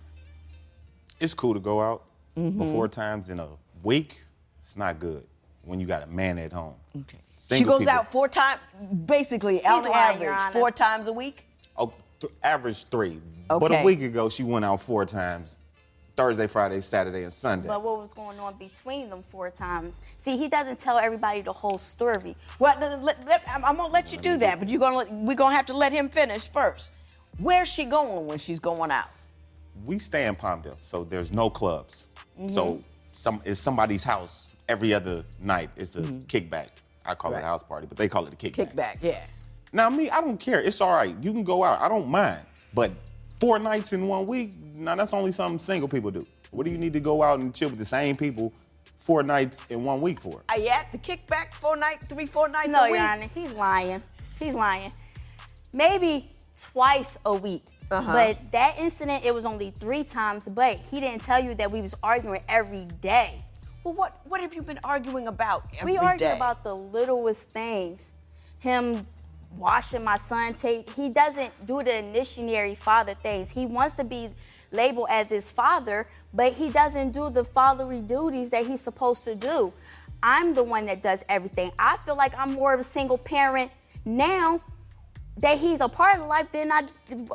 it's 1.20 1.34
cool 1.34 1.54
to 1.54 1.60
go 1.60 1.82
out, 1.82 2.04
Mm-hmm. 2.38 2.60
but 2.60 2.68
four 2.68 2.88
times 2.90 3.30
in 3.30 3.40
a 3.40 3.48
week, 3.82 4.20
it's 4.65 4.75
not 4.75 5.00
good 5.00 5.24
when 5.63 5.79
you 5.79 5.86
got 5.86 6.01
a 6.01 6.07
man 6.07 6.39
at 6.39 6.51
home. 6.51 6.74
Okay. 6.95 7.19
she 7.38 7.63
goes 7.63 7.79
people- 7.79 7.93
out 7.93 8.12
four 8.12 8.27
times, 8.27 8.60
basically, 9.05 9.63
on 9.63 9.86
average, 9.93 10.27
Honor. 10.27 10.51
four 10.51 10.72
times 10.72 11.05
a 11.05 11.13
week? 11.13 11.45
Oh, 11.77 11.93
th- 12.19 12.34
average 12.43 12.86
three. 12.86 13.22
Okay. 13.51 13.60
But 13.60 13.79
a 13.79 13.84
week 13.84 14.01
ago, 14.01 14.27
she 14.27 14.41
went 14.41 14.65
out 14.65 14.81
four 14.81 15.05
times 15.05 15.57
Thursday, 16.15 16.48
Friday, 16.48 16.79
Saturday, 16.79 17.24
and 17.24 17.31
Sunday. 17.34 17.67
But 17.67 17.84
what 17.84 18.00
was 18.00 18.12
going 18.13 18.39
on 18.39 18.55
between 18.57 19.12
them 19.12 19.22
four 19.22 19.51
times? 19.51 20.00
See, 20.17 20.36
he 20.36 20.48
doesn't 20.48 20.79
tell 20.79 20.98
everybody 20.98 21.41
the 21.41 21.53
whole 21.53 21.77
story. 21.77 22.36
Well, 22.57 22.75
let, 22.79 23.03
let- 23.03 23.27
let- 23.27 23.43
I'm, 23.53 23.63
I'm 23.65 23.77
gonna 23.77 23.93
let 23.93 24.12
you 24.12 24.17
do 24.17 24.38
that, 24.38 24.57
but 24.57 24.67
you're 24.67 24.79
gonna 24.79 24.98
let, 24.98 25.12
we're 25.12 25.36
gonna 25.36 25.55
have 25.55 25.67
to 25.67 25.77
let 25.77 25.91
him 25.91 26.10
finish 26.10 26.50
first. 26.51 26.89
Where's 27.38 27.69
she 27.69 27.86
going 27.86 28.25
when 28.25 28.39
she's 28.39 28.60
going 28.60 28.89
out? 28.91 29.10
we 29.86 30.00
stay 30.00 30.25
in 30.25 30.36
Palmdale, 30.36 30.77
so 30.79 31.03
there's 31.03 31.31
no 31.34 31.50
clubs. 31.50 32.07
Mm-hmm. 32.39 32.48
So 32.48 32.81
some 33.12 33.41
it's 33.45 33.60
somebody's 33.60 34.03
house 34.03 34.55
every 34.69 34.93
other 34.93 35.24
night. 35.39 35.69
It's 35.75 35.95
a 35.95 36.01
kickback. 36.01 36.69
I 37.05 37.13
call 37.15 37.31
it 37.31 37.36
Mm-hmm. 37.36 37.45
A 37.45 37.48
house 37.48 37.63
party, 37.63 37.88
but 37.88 37.98
they 37.98 38.07
call 38.07 38.25
it 38.25 38.34
a 38.34 38.36
kickback. 38.36 38.74
Kickback, 38.74 38.98
yeah. 39.01 39.22
Now 39.74 39.89
me, 39.89 40.10
I 40.10 40.22
don't 40.22 40.39
care. 40.39 40.62
It's 40.62 40.81
all 40.81 40.93
right. 40.93 41.15
You 41.22 41.31
can 41.31 41.43
go 41.43 41.63
out. 41.63 41.81
I 41.81 41.88
don't 41.88 42.07
mind. 42.07 42.41
But 42.74 42.91
four 43.39 43.60
nights 43.60 43.93
in 43.93 44.07
one 44.07 44.25
week, 44.25 44.53
now 44.77 44.95
that's 44.95 45.13
only 45.13 45.31
something 45.31 45.60
single 45.60 45.88
people 45.89 46.12
do. 46.12 46.25
What 46.51 46.65
do 46.65 46.72
you 46.72 46.77
need 46.77 46.93
to 46.93 47.00
go 47.00 47.22
out 47.22 47.39
and 47.41 47.53
chill 47.53 47.69
with 47.69 47.79
the 47.79 47.86
same 47.86 48.15
people 48.15 48.53
four 48.98 49.22
nights 49.22 49.65
in 49.69 49.84
one 49.84 50.01
week 50.01 50.19
for? 50.19 50.41
Are 50.50 50.57
you 50.57 50.69
at 50.69 50.91
the 50.91 50.98
kickback 50.98 51.53
four 51.53 51.75
night, 51.77 51.98
three, 52.10 52.25
four 52.25 52.50
nights 52.50 52.69
No, 52.69 52.86
a 52.86 52.91
week? 52.91 53.00
Your 53.00 53.07
Honor, 53.07 53.27
he's 53.36 53.51
lying. 53.53 54.01
He's 54.39 54.55
lying. 54.55 54.91
Maybe 55.74 56.31
twice 56.60 57.17
a 57.25 57.36
week. 57.36 57.63
Uh-huh. 57.91 58.12
But 58.13 58.51
that 58.51 58.79
incident, 58.79 59.25
it 59.25 59.34
was 59.34 59.45
only 59.45 59.72
three 59.72 60.03
times. 60.03 60.48
But 60.48 60.77
he 60.77 61.00
didn't 61.00 61.22
tell 61.24 61.43
you 61.43 61.53
that 61.55 61.72
we 61.72 61.81
was 61.81 61.93
arguing 62.01 62.41
every 62.50 62.86
day. 63.01 63.38
Well, 63.86 63.94
what 63.94 64.20
what 64.25 64.42
have 64.42 64.56
you 64.56 64.63
been 64.63 64.80
arguing 64.84 65.27
about 65.27 65.63
every 65.80 65.92
we 65.92 65.98
argue 66.00 66.25
day? 66.25 66.36
about 66.36 66.63
the 66.63 66.74
littlest 66.74 67.51
things. 67.51 68.12
Him 68.58 69.04
washing 69.56 70.04
my 70.04 70.18
son 70.18 70.56
tape. 70.56 70.89
He 70.89 71.10
doesn't 71.10 71.68
do 71.68 71.84
the 71.84 72.00
initiatory 72.00 72.74
father 72.74 73.13
things. 73.13 73.51
He 73.51 73.68
wants 73.68 73.94
to 73.98 74.04
be 74.04 74.30
labeled 74.72 75.08
as 75.12 75.27
his 75.30 75.51
father, 75.51 76.08
but 76.34 76.54
he 76.54 76.72
doesn't 76.72 77.12
do 77.12 77.30
the 77.30 77.44
fatherly 77.44 78.01
duties 78.01 78.50
that 78.50 78.65
he's 78.65 78.82
supposed 78.82 79.24
to 79.25 79.36
do. 79.36 79.72
I'm 80.24 80.56
the 80.56 80.63
one 80.63 80.88
that 80.88 81.04
does 81.04 81.24
everything. 81.30 81.70
I 81.77 81.98
feel 81.98 82.18
like 82.18 82.34
I'm 82.39 82.54
more 82.54 82.74
of 82.74 82.80
a 82.80 82.84
single 82.84 83.20
parent 83.20 83.72
now 84.04 84.62
that 85.38 85.60
he's 85.60 85.82
a 85.82 85.88
part 85.88 86.20
of 86.20 86.25
life 86.25 86.51
than 86.51 86.72
I, 86.72 86.84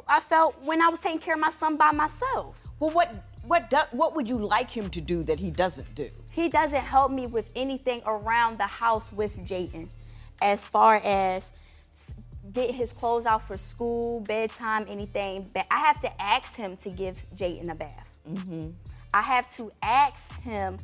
I 0.09 0.19
felt 0.19 0.61
when 0.65 0.83
I 0.83 0.89
was 0.89 1.01
taking 1.01 1.21
care 1.21 1.35
of 1.35 1.41
my 1.41 1.51
son 1.51 1.77
by 1.77 1.93
myself. 1.93 2.63
Well, 2.81 2.91
what 2.91 3.30
what 3.51 3.69
do, 3.69 3.79
what 3.91 4.15
would 4.15 4.29
you 4.29 4.39
like 4.39 4.71
him 4.71 4.89
to 4.91 5.01
do 5.01 5.25
that 5.25 5.41
he 5.41 5.51
doesn't 5.51 5.93
do? 5.97 6.09
he 6.31 6.49
doesn't 6.49 6.85
help 6.85 7.11
me 7.11 7.27
with 7.27 7.53
anything 7.57 8.01
around 8.07 8.59
the 8.59 8.67
house 8.67 9.13
with 9.13 9.45
Jayden, 9.45 9.91
as 10.41 10.67
far 10.67 11.01
as 11.05 11.53
get 12.53 12.73
his 12.73 12.93
clothes 12.93 13.27
out 13.27 13.43
for 13.43 13.57
school, 13.57 14.21
bedtime, 14.21 14.87
anything. 14.89 15.51
But 15.53 15.67
I 15.71 15.79
have 15.81 16.01
to 16.03 16.23
ask 16.23 16.57
him 16.57 16.77
to 16.79 16.91
give 16.91 17.27
Jayden 17.35 17.71
a 17.71 17.75
bath. 17.75 18.19
Mm-hmm. 18.29 18.71
I 19.13 19.23
have 19.23 19.49
to 19.55 19.73
ask 19.83 20.41
him 20.43 20.79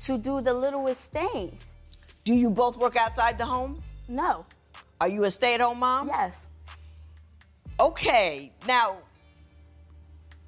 to 0.00 0.16
do 0.16 0.40
the 0.40 0.54
littlest 0.54 1.12
things. 1.12 1.74
Do 2.24 2.32
you 2.32 2.48
both 2.48 2.76
work 2.76 2.96
outside 2.96 3.38
the 3.38 3.44
home? 3.44 3.82
No. 4.08 4.46
Are 5.00 5.08
you 5.08 5.24
a 5.24 5.30
stay-at-home 5.30 5.80
mom? 5.80 6.06
Yes. 6.06 6.48
Okay. 7.80 8.52
Now, 8.68 8.98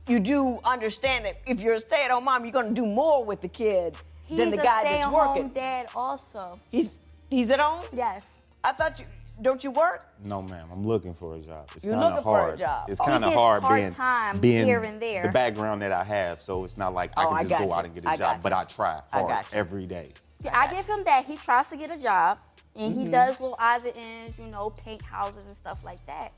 you 0.09 0.21
do 0.21 0.59
understand 0.65 1.25
that 1.25 1.37
if 1.47 1.61
you're 1.61 1.75
a 1.75 1.81
stay-at-home 1.81 2.25
mom, 2.25 2.45
you're 2.45 2.53
going 2.53 2.69
to 2.69 2.75
do 2.75 2.87
more 2.87 3.25
with 3.25 3.41
the 3.41 3.49
kid 3.49 3.95
He's 4.25 4.39
than 4.39 4.51
the 4.51 4.57
guy 4.57 4.63
that's 4.65 4.81
stay-at-home 4.81 5.15
working. 5.29 5.49
dad 5.51 5.87
also. 5.95 6.59
He's 6.71 6.99
he's 7.31 7.51
at 7.51 7.61
home. 7.61 7.85
Yes. 7.93 8.41
I 8.65 8.73
thought 8.73 8.99
you 8.99 9.07
don't 9.43 9.63
you 9.63 9.71
work? 9.71 10.07
No, 10.25 10.41
ma'am. 10.43 10.69
I'm 10.73 10.87
looking 10.87 11.13
for 11.13 11.35
a 11.37 11.41
job. 11.41 11.69
It's 11.75 11.85
You're 11.85 11.93
kind 12.01 12.15
of 12.15 12.23
for 12.25 12.39
a 12.39 12.43
hard. 12.43 12.59
job. 12.59 12.89
It's 12.89 13.01
Oh, 13.01 13.05
kind 13.05 13.23
of 13.23 13.31
gets 13.31 13.43
hard 13.43 13.61
part-time 13.63 14.39
being, 14.39 14.55
being 14.55 14.67
here 14.67 14.83
and 14.83 15.01
there. 15.01 15.25
the 15.25 15.29
background 15.29 15.83
that 15.83 15.93
I 15.93 16.05
have. 16.05 16.41
So 16.41 16.65
it's 16.65 16.79
not 16.79 16.95
like 16.95 17.13
Oh, 17.19 17.29
I 17.29 17.35
I 17.35 17.41
can 17.43 17.49
just 17.51 17.51
got 17.51 17.59
go 17.69 17.73
you. 17.75 17.79
out 17.79 17.85
and 17.85 17.95
get 17.95 18.05
a 18.07 18.09
I 18.09 18.17
job. 18.17 18.41
But. 18.43 18.53
I 18.55 18.65
try 18.65 19.01
I 19.13 19.19
hard 19.21 19.29
got 19.31 19.55
every 19.55 19.87
day. 19.87 20.13
Yeah, 20.43 20.59
I 20.59 20.73
give 20.73 20.87
him 20.87 21.05
that. 21.05 21.25
He 21.27 21.37
tries 21.37 21.69
to 21.71 21.77
get 21.77 21.91
a 21.91 21.99
job 21.99 22.39
and 22.75 22.93
Mm-hmm. 22.93 23.01
he 23.05 23.11
does 23.11 23.41
little 23.41 23.57
odds 23.61 23.85
and 23.85 23.95
ends, 23.97 24.39
you 24.39 24.47
know, 24.47 24.71
paint 24.71 25.03
houses 25.03 25.47
and 25.47 25.57
stuff 25.57 25.85
like 25.85 26.05
that. 26.07 26.33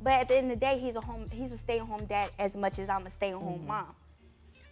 But 0.00 0.12
at 0.14 0.28
the 0.28 0.36
end 0.38 0.48
of 0.52 0.54
the 0.54 0.60
day, 0.60 0.78
he's 0.78 0.96
a 0.96 1.00
home 1.00 1.24
he's 1.32 1.52
a 1.52 1.58
stay-at-home 1.58 2.04
dad 2.06 2.30
as 2.38 2.56
much 2.56 2.78
as 2.78 2.88
I'm 2.88 3.06
a 3.06 3.10
stay-at-home 3.10 3.58
Mm-hmm. 3.60 3.66
mom. 3.66 3.94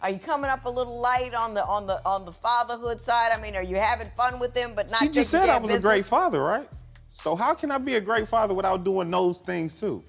Are 0.01 0.11
you 0.11 0.19
coming 0.19 0.49
up 0.49 0.65
a 0.65 0.69
little 0.69 0.99
light 0.99 1.33
on 1.33 1.53
the 1.53 1.65
on 1.65 1.87
the 1.87 1.99
on 2.05 2.23
the 2.25 2.31
fatherhood 2.31 3.01
side? 3.01 3.31
I 3.35 3.41
mean, 3.41 3.55
are 3.55 3.63
you 3.63 3.77
having 3.77 4.09
fun 4.15 4.39
with 4.39 4.55
him 4.55 4.73
but 4.75 4.89
not? 4.89 4.99
She 4.99 5.07
just 5.09 5.31
said 5.31 5.49
I 5.49 5.57
of 5.57 5.63
was 5.63 5.75
a 5.75 5.79
great 5.79 6.05
father, 6.05 6.41
right? 6.41 6.69
So 7.09 7.35
how 7.35 7.53
can 7.55 7.71
I 7.71 7.77
be 7.79 7.95
a 7.95 8.01
great 8.01 8.27
father 8.27 8.53
without 8.53 8.83
doing 8.83 9.09
those 9.09 9.39
things 9.39 9.73
too? 9.73 10.03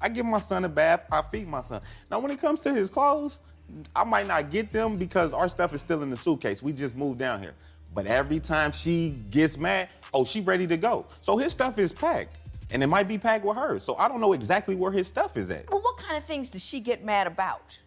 I 0.00 0.08
give 0.08 0.26
my 0.26 0.38
son 0.38 0.64
a 0.64 0.68
bath. 0.68 1.00
I 1.10 1.22
feed 1.30 1.48
my 1.48 1.62
son. 1.62 1.80
Now, 2.10 2.20
when 2.20 2.30
it 2.30 2.40
comes 2.40 2.60
to 2.60 2.72
his 2.72 2.88
clothes, 2.90 3.40
I 3.96 4.04
might 4.04 4.26
not 4.28 4.50
get 4.50 4.70
them 4.70 4.94
because 4.94 5.32
our 5.32 5.48
stuff 5.48 5.74
is 5.74 5.80
still 5.80 6.02
in 6.02 6.10
the 6.10 6.16
suitcase. 6.16 6.62
We 6.62 6.72
just 6.72 6.96
moved 6.96 7.18
down 7.18 7.40
here. 7.40 7.54
But 7.94 8.06
every 8.06 8.38
time 8.38 8.72
she 8.72 9.16
gets 9.30 9.56
mad, 9.56 9.88
oh, 10.12 10.24
she 10.24 10.42
ready 10.42 10.66
to 10.66 10.76
go. 10.76 11.06
So 11.22 11.36
his 11.38 11.50
stuff 11.50 11.78
is 11.78 11.92
packed, 11.92 12.36
and 12.70 12.82
it 12.82 12.86
might 12.86 13.08
be 13.08 13.18
packed 13.18 13.44
with 13.44 13.56
hers. 13.56 13.84
So 13.84 13.96
I 13.96 14.08
don't 14.08 14.20
know 14.20 14.32
exactly 14.32 14.74
where 14.74 14.92
his 14.92 15.06
stuff 15.06 15.36
is 15.36 15.50
at. 15.50 15.70
Well, 15.70 15.80
what 15.80 15.96
kind 15.96 16.16
of 16.16 16.24
things 16.24 16.50
does 16.50 16.64
she 16.64 16.80
get 16.80 17.04
mad 17.04 17.26
about? 17.26 17.78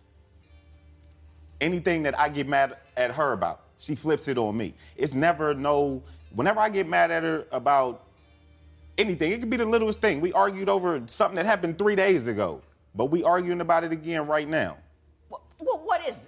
anything 1.62 2.04
that 2.04 2.18
I 2.20 2.30
get 2.30 2.48
mad 2.48 2.78
at 2.98 3.12
her 3.12 3.34
about, 3.34 3.62
she 3.78 3.96
flips 3.96 4.28
it 4.28 4.38
on 4.38 4.56
me. 4.58 4.74
It's 4.96 5.14
never 5.14 5.54
no, 5.54 6.04
whenever 6.34 6.60
I 6.60 6.70
get 6.70 6.88
mad 6.88 7.12
at 7.12 7.24
her 7.24 7.48
about 7.52 8.06
anything, 8.98 9.32
it 9.32 9.40
could 9.40 9.50
be 9.50 9.58
the 9.58 9.66
littlest 9.66 10.02
thing. 10.02 10.22
We 10.22 10.34
argued 10.34 10.70
over 10.70 11.02
something 11.08 11.36
that 11.36 11.46
happened 11.46 11.78
three 11.78 11.96
days 11.96 12.28
ago, 12.28 12.62
but 12.96 13.06
we 13.06 13.24
arguing 13.24 13.62
about 13.62 13.84
it 13.84 13.92
again 13.92 14.28
right 14.28 14.48
now. 14.48 14.78
What, 15.28 15.42
what 15.60 16.02
is 16.08 16.28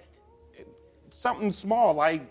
it? 0.56 0.68
Something 1.10 1.50
small 1.50 1.94
like 1.94 2.22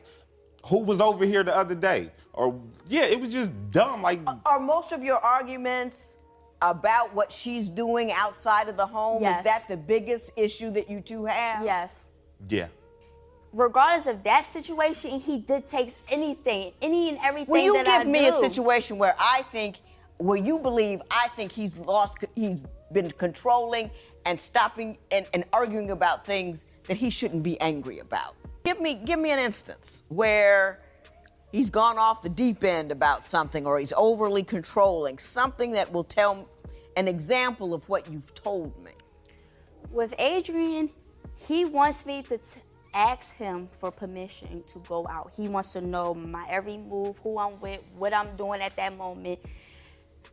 who 0.66 0.80
was 0.80 1.02
over 1.02 1.26
here 1.26 1.44
the 1.44 1.56
other 1.56 1.76
day, 1.76 2.12
or 2.34 2.60
yeah, 2.88 3.04
it 3.04 3.20
was 3.20 3.30
just 3.30 3.52
dumb. 3.72 4.02
Like 4.02 4.20
Are 4.46 4.60
most 4.60 4.92
of 4.92 5.04
your 5.04 5.18
arguments 5.18 6.18
about 6.62 7.14
what 7.16 7.32
she's 7.32 7.70
doing 7.70 8.12
outside 8.16 8.70
of 8.70 8.78
the 8.78 8.86
home? 8.86 9.22
Yes. 9.24 9.40
Is 9.40 9.44
that 9.46 9.68
the 9.68 9.78
biggest 9.78 10.32
issue 10.38 10.70
that 10.72 10.90
you 10.90 11.02
two 11.02 11.26
have? 11.26 11.66
Yes. 11.66 12.06
yeah, 12.50 12.68
Regardless 13.54 14.08
of 14.08 14.24
that 14.24 14.46
situation, 14.46 15.20
he 15.20 15.40
dictates 15.40 16.06
anything, 16.10 16.72
any 16.82 17.10
and 17.10 17.18
everything 17.24 17.52
Will 17.52 17.64
you 17.64 17.74
that 17.74 17.86
give 17.86 18.08
I 18.08 18.12
me 18.12 18.26
do. 18.26 18.36
a 18.36 18.40
situation 18.40 18.98
where 18.98 19.16
I 19.20 19.42
think, 19.52 19.82
where 20.18 20.38
you 20.38 20.60
believe 20.60 21.02
I 21.10 21.28
think 21.30 21.52
he's 21.52 21.76
lost, 21.78 22.24
he's 22.36 22.62
been 22.94 23.10
controlling 23.12 23.90
and 24.26 24.40
stopping 24.40 24.98
and, 25.12 25.26
and 25.34 25.44
arguing 25.52 25.92
about 25.92 26.26
things 26.26 26.66
that 26.88 26.96
he 26.98 27.10
shouldn't 27.10 27.44
be 27.44 27.60
angry 27.60 28.00
about? 28.00 28.36
Give 28.64 28.80
me, 28.80 28.96
give 28.96 29.20
me 29.20 29.32
an 29.32 29.40
instance 29.40 30.04
where 30.10 30.80
he's 31.52 31.70
gone 31.70 31.98
off 31.98 32.22
the 32.22 32.30
deep 32.30 32.64
end 32.64 32.92
about 32.92 33.24
something 33.24 33.66
or 33.66 33.80
he's 33.80 33.94
overly 33.96 34.44
controlling, 34.44 35.18
something 35.18 35.72
that 35.72 35.92
will 35.92 36.04
tell 36.04 36.48
an 36.96 37.08
example 37.08 37.74
of 37.74 37.88
what 37.90 38.10
you've 38.12 38.34
told 38.36 38.78
me. 38.84 38.92
With 39.92 40.14
Adrian, 40.20 40.90
he 41.38 41.66
wants 41.66 42.06
me 42.06 42.22
to 42.24 42.40
ask 42.94 43.38
him 43.38 43.68
for 43.68 43.92
permission 43.92 44.64
to 44.68 44.80
go 44.80 45.08
out. 45.08 45.32
He 45.36 45.48
wants 45.48 45.74
to 45.74 45.82
know 45.82 46.14
my 46.14 46.46
every 46.50 46.78
move, 46.78 47.20
who 47.20 47.40
I'm 47.40 47.60
with, 47.60 47.82
what 47.98 48.14
I'm 48.14 48.36
doing 48.36 48.62
at 48.62 48.76
that 48.76 48.98
moment. 48.98 49.40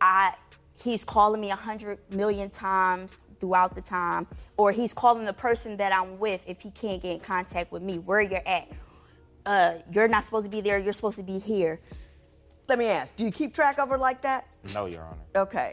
I 0.00 0.34
he's 0.80 1.04
calling 1.04 1.40
me 1.40 1.50
a 1.50 1.56
hundred 1.56 1.98
million 2.10 2.50
times 2.50 3.18
throughout 3.40 3.74
the 3.74 3.80
time, 3.80 4.26
or 4.56 4.72
he's 4.72 4.94
calling 4.94 5.24
the 5.24 5.32
person 5.32 5.76
that 5.78 5.92
I'm 5.92 6.18
with 6.18 6.44
if 6.48 6.60
he 6.62 6.70
can't 6.70 7.00
get 7.00 7.12
in 7.14 7.20
contact 7.20 7.72
with 7.72 7.82
me, 7.82 7.98
where 7.98 8.20
you're 8.20 8.42
at. 8.46 8.68
Uh, 9.46 9.74
you're 9.92 10.08
not 10.08 10.24
supposed 10.24 10.44
to 10.44 10.50
be 10.50 10.60
there. 10.60 10.78
You're 10.78 10.92
supposed 10.92 11.16
to 11.16 11.22
be 11.22 11.38
here. 11.38 11.80
Let 12.68 12.78
me 12.78 12.86
ask, 12.86 13.16
do 13.16 13.24
you 13.24 13.30
keep 13.30 13.54
track 13.54 13.78
of 13.78 13.88
her 13.88 13.96
like 13.96 14.20
that? 14.22 14.46
no, 14.74 14.86
Your 14.86 15.02
Honor. 15.02 15.16
Okay. 15.36 15.72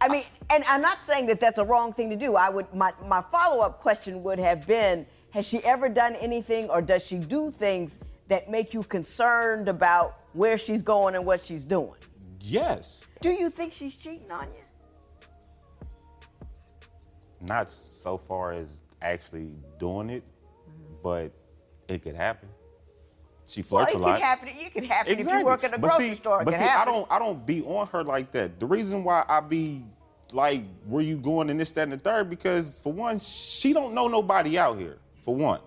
I 0.00 0.08
mean, 0.08 0.22
and 0.50 0.62
I'm 0.68 0.80
not 0.80 1.02
saying 1.02 1.26
that 1.26 1.40
that's 1.40 1.58
a 1.58 1.64
wrong 1.64 1.92
thing 1.92 2.08
to 2.10 2.16
do. 2.16 2.36
I 2.36 2.48
would 2.50 2.72
my 2.72 2.92
my 3.04 3.20
follow-up 3.20 3.80
question 3.80 4.22
would 4.22 4.38
have 4.38 4.64
been, 4.64 5.06
has 5.32 5.44
she 5.44 5.58
ever 5.64 5.88
done 5.88 6.14
anything 6.16 6.70
or 6.70 6.80
does 6.80 7.04
she 7.04 7.18
do 7.18 7.50
things 7.50 7.98
that 8.28 8.48
make 8.48 8.72
you 8.74 8.84
concerned 8.84 9.68
about 9.68 10.20
where 10.34 10.56
she's 10.56 10.82
going 10.82 11.16
and 11.16 11.26
what 11.26 11.40
she's 11.40 11.64
doing? 11.64 11.94
Yes, 12.40 13.06
Do 13.20 13.30
you 13.30 13.50
think 13.50 13.72
she's 13.72 13.96
cheating 13.96 14.30
on 14.30 14.46
you? 14.46 14.62
Not 17.40 17.70
so 17.70 18.16
far 18.18 18.52
as 18.52 18.80
actually 19.00 19.50
doing 19.78 20.10
it, 20.10 20.22
mm-hmm. 20.22 20.94
but 21.02 21.30
it 21.88 22.02
could 22.02 22.16
happen. 22.16 22.48
She 23.46 23.62
Well, 23.62 23.84
flirts 23.86 23.92
it 23.92 23.96
a 23.96 23.98
could 23.98 24.06
lot. 24.06 24.20
happen. 24.20 24.48
It 24.50 24.74
could 24.74 24.84
happen 24.84 25.18
if 25.18 25.26
you 25.26 25.44
work 25.44 25.64
at 25.64 25.72
a 25.72 25.78
But 25.78 25.88
grocery 25.88 26.10
see- 26.10 26.14
store. 26.16 26.42
It 26.42 26.44
But 26.44 26.54
see, 26.54 26.60
happen. 26.60 26.92
I 26.92 26.96
don't 26.96 27.12
I 27.12 27.18
don't 27.18 27.46
be 27.46 27.62
on 27.62 27.86
her 27.88 28.04
like 28.04 28.30
that. 28.32 28.60
The 28.60 28.66
reason 28.66 29.04
why 29.04 29.24
I 29.28 29.40
be 29.40 29.84
like, 30.32 30.64
where 30.86 31.02
you 31.02 31.16
going 31.16 31.48
and 31.48 31.58
this, 31.58 31.72
that, 31.72 31.84
and 31.84 31.92
the 31.92 31.98
third, 31.98 32.28
because 32.28 32.78
for 32.78 32.92
one, 32.92 33.18
she 33.18 33.72
don't 33.72 33.94
know 33.94 34.08
nobody 34.08 34.58
out 34.58 34.78
here. 34.78 34.98
For 35.22 35.34
one. 35.34 35.60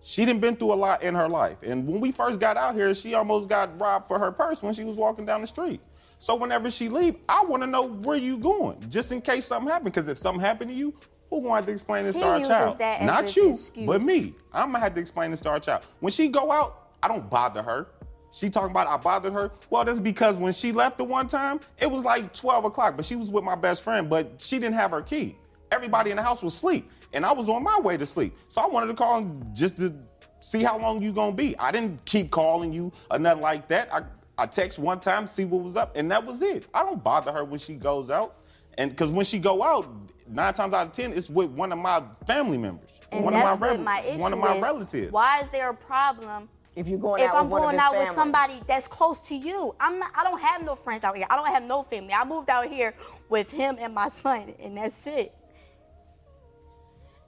She 0.00 0.24
didn't 0.24 0.40
been 0.40 0.56
through 0.56 0.72
a 0.72 0.74
lot 0.74 1.02
in 1.02 1.14
her 1.14 1.28
life. 1.28 1.62
And 1.62 1.86
when 1.86 2.00
we 2.00 2.12
first 2.12 2.40
got 2.40 2.56
out 2.56 2.74
here, 2.74 2.94
she 2.94 3.14
almost 3.14 3.48
got 3.48 3.80
robbed 3.80 4.06
for 4.06 4.18
her 4.18 4.30
purse 4.30 4.62
when 4.62 4.72
she 4.74 4.84
was 4.84 4.96
walking 4.96 5.26
down 5.26 5.40
the 5.40 5.46
street. 5.46 5.80
So 6.18 6.34
whenever 6.34 6.70
she 6.70 6.88
leave, 6.88 7.16
I 7.28 7.44
want 7.44 7.62
to 7.62 7.66
know 7.66 7.88
where 7.88 8.16
you 8.16 8.38
going, 8.38 8.84
just 8.88 9.12
in 9.12 9.20
case 9.20 9.46
something 9.46 9.68
happened. 9.70 9.92
Because 9.92 10.08
if 10.08 10.18
something 10.18 10.40
happened 10.40 10.70
to 10.70 10.76
you, 10.76 10.92
who 11.30 11.42
gonna 11.42 11.56
have 11.56 11.66
to 11.66 11.72
explain 11.72 12.04
this 12.04 12.16
He 12.16 12.22
to 12.22 12.28
our 12.28 12.40
child? 12.40 12.80
Not 12.80 13.36
you, 13.36 13.50
excuse. 13.50 13.86
but 13.86 14.02
me. 14.02 14.34
I'm 14.52 14.72
gonna 14.72 14.80
have 14.80 14.94
to 14.94 15.00
explain 15.00 15.30
this 15.30 15.40
to 15.42 15.50
our 15.50 15.60
child. 15.60 15.84
When 16.00 16.10
she 16.10 16.28
go 16.28 16.50
out, 16.50 16.88
I 17.02 17.08
don't 17.08 17.28
bother 17.28 17.62
her. 17.62 17.88
She 18.30 18.50
talking 18.50 18.70
about 18.70 18.88
I 18.88 18.96
bothered 18.96 19.32
her. 19.32 19.50
Well, 19.70 19.84
that's 19.84 20.00
because 20.00 20.36
when 20.36 20.52
she 20.52 20.72
left 20.72 20.98
the 20.98 21.04
one 21.04 21.26
time, 21.26 21.60
it 21.80 21.90
was 21.90 22.04
like 22.04 22.32
12 22.34 22.66
o'clock, 22.66 22.96
but 22.96 23.04
she 23.04 23.16
was 23.16 23.30
with 23.30 23.44
my 23.44 23.54
best 23.54 23.82
friend, 23.82 24.08
but 24.08 24.32
she 24.38 24.58
didn't 24.58 24.74
have 24.74 24.90
her 24.90 25.02
key. 25.02 25.36
Everybody 25.70 26.10
in 26.10 26.16
the 26.16 26.22
house 26.22 26.42
was 26.42 26.54
asleep, 26.54 26.90
and 27.12 27.24
I 27.24 27.32
was 27.32 27.48
on 27.48 27.62
my 27.62 27.78
way 27.80 27.96
to 27.96 28.06
sleep. 28.06 28.34
So 28.48 28.60
I 28.60 28.66
wanted 28.66 28.86
to 28.88 28.94
call 28.94 29.18
and 29.18 29.54
just 29.54 29.78
to 29.78 29.94
see 30.40 30.62
how 30.62 30.78
long 30.78 31.02
you 31.02 31.12
gonna 31.12 31.32
be. 31.32 31.56
I 31.58 31.70
didn't 31.72 32.04
keep 32.04 32.30
calling 32.30 32.72
you 32.72 32.92
or 33.10 33.18
nothing 33.18 33.42
like 33.42 33.68
that. 33.68 33.92
I, 33.92 34.02
I 34.36 34.46
text 34.46 34.78
one 34.78 35.00
time, 35.00 35.26
see 35.26 35.44
what 35.44 35.62
was 35.62 35.76
up, 35.76 35.96
and 35.96 36.10
that 36.12 36.24
was 36.24 36.42
it. 36.42 36.66
I 36.72 36.84
don't 36.84 37.02
bother 37.02 37.32
her 37.32 37.44
when 37.44 37.58
she 37.58 37.74
goes 37.74 38.10
out. 38.10 38.36
And 38.76 38.90
because 38.90 39.10
when 39.10 39.24
she 39.24 39.40
go 39.40 39.62
out, 39.64 39.88
nine 40.28 40.54
times 40.54 40.72
out 40.72 40.86
of 40.86 40.92
ten, 40.92 41.12
it's 41.12 41.28
with 41.28 41.50
one 41.50 41.72
of 41.72 41.78
my 41.78 42.00
family 42.26 42.56
members. 42.58 43.00
And 43.10 43.24
one 43.24 43.34
that's 43.34 43.54
of 43.54 43.60
my 43.60 43.66
what 43.66 43.76
rel- 43.76 43.84
my 43.84 44.00
issue 44.02 44.20
one 44.20 44.32
of 44.32 44.38
my 44.38 44.54
is. 44.56 44.62
relatives. 44.62 45.10
Why 45.12 45.40
is 45.42 45.48
there 45.48 45.70
a 45.70 45.74
problem 45.74 46.48
if 46.76 46.86
you're 46.86 47.00
going 47.00 47.20
if 47.20 47.28
out 47.30 47.34
I'm 47.36 47.44
with 47.46 47.52
one 47.52 47.62
going 47.62 47.74
of 47.74 47.80
his 47.80 47.92
out 47.92 47.98
with 47.98 48.08
somebody 48.10 48.54
that's 48.68 48.86
close 48.86 49.20
to 49.22 49.34
you? 49.34 49.74
I'm 49.80 49.98
not. 49.98 50.12
I 50.14 50.22
don't 50.22 50.40
have 50.40 50.64
no 50.64 50.76
friends 50.76 51.02
out 51.02 51.16
here. 51.16 51.26
I 51.28 51.34
don't 51.34 51.48
have 51.48 51.64
no 51.64 51.82
family. 51.82 52.12
I 52.12 52.24
moved 52.24 52.50
out 52.50 52.68
here 52.68 52.94
with 53.28 53.50
him 53.50 53.76
and 53.80 53.92
my 53.92 54.08
son, 54.08 54.54
and 54.62 54.76
that's 54.76 55.04
it. 55.08 55.34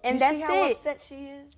And 0.04 0.14
you 0.14 0.20
that's 0.20 0.38
see 0.38 0.42
how 0.44 0.64
it. 0.66 0.72
upset 0.72 1.00
she 1.06 1.14
is? 1.26 1.56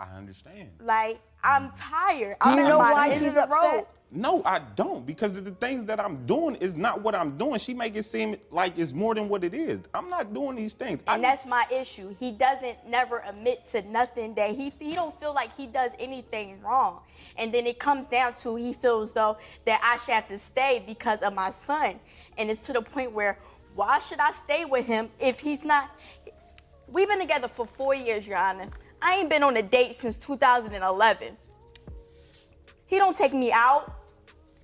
I 0.00 0.16
understand. 0.16 0.70
Like 0.80 1.20
I'm 1.44 1.70
mm. 1.70 1.80
tired. 1.90 2.36
Do 2.42 2.50
I'm 2.50 2.58
you 2.58 2.64
at 2.64 2.68
know 2.68 2.78
my 2.78 2.92
why 2.92 3.10
end 3.10 3.20
she's 3.20 3.36
upset? 3.36 3.50
road. 3.50 3.86
No, 4.14 4.42
I 4.44 4.58
don't, 4.76 5.06
because 5.06 5.38
of 5.38 5.46
the 5.46 5.52
things 5.52 5.86
that 5.86 5.98
I'm 5.98 6.26
doing 6.26 6.56
is 6.56 6.76
not 6.76 7.00
what 7.00 7.14
I'm 7.14 7.38
doing. 7.38 7.58
She 7.58 7.72
make 7.72 7.96
it 7.96 8.02
seem 8.02 8.36
like 8.50 8.78
it's 8.78 8.92
more 8.92 9.14
than 9.14 9.26
what 9.26 9.42
it 9.42 9.54
is. 9.54 9.80
I'm 9.94 10.10
not 10.10 10.34
doing 10.34 10.56
these 10.56 10.74
things. 10.74 11.00
I- 11.06 11.14
And 11.14 11.24
that's 11.24 11.46
my 11.46 11.64
issue. 11.72 12.14
He 12.20 12.30
doesn't 12.32 12.86
never 12.88 13.20
admit 13.26 13.64
to 13.66 13.80
nothing 13.90 14.34
that 14.34 14.50
he 14.54 14.70
he 14.78 14.94
don't 14.94 15.14
feel 15.18 15.32
like 15.34 15.56
he 15.56 15.66
does 15.66 15.94
anything 15.98 16.60
wrong. 16.60 17.02
And 17.38 17.54
then 17.54 17.66
it 17.66 17.78
comes 17.78 18.06
down 18.06 18.34
to 18.36 18.56
he 18.56 18.74
feels 18.74 19.14
though 19.14 19.38
that 19.64 19.80
I 19.82 19.96
should 19.98 20.14
have 20.14 20.28
to 20.28 20.38
stay 20.38 20.84
because 20.86 21.22
of 21.22 21.34
my 21.34 21.50
son. 21.50 21.98
And 22.36 22.50
it's 22.50 22.66
to 22.66 22.74
the 22.74 22.82
point 22.82 23.12
where 23.12 23.38
why 23.74 23.98
should 24.00 24.18
I 24.18 24.32
stay 24.32 24.66
with 24.66 24.86
him 24.86 25.08
if 25.18 25.40
he's 25.40 25.64
not 25.64 25.90
We've 26.92 27.08
been 27.08 27.20
together 27.20 27.48
for 27.48 27.64
4 27.64 27.94
years, 27.94 28.26
Your 28.26 28.36
Honor. 28.36 28.68
I 29.00 29.16
ain't 29.16 29.30
been 29.30 29.42
on 29.42 29.56
a 29.56 29.62
date 29.62 29.94
since 29.94 30.16
2011. 30.18 31.36
He 32.86 32.98
don't 32.98 33.16
take 33.16 33.32
me 33.32 33.50
out. 33.50 33.90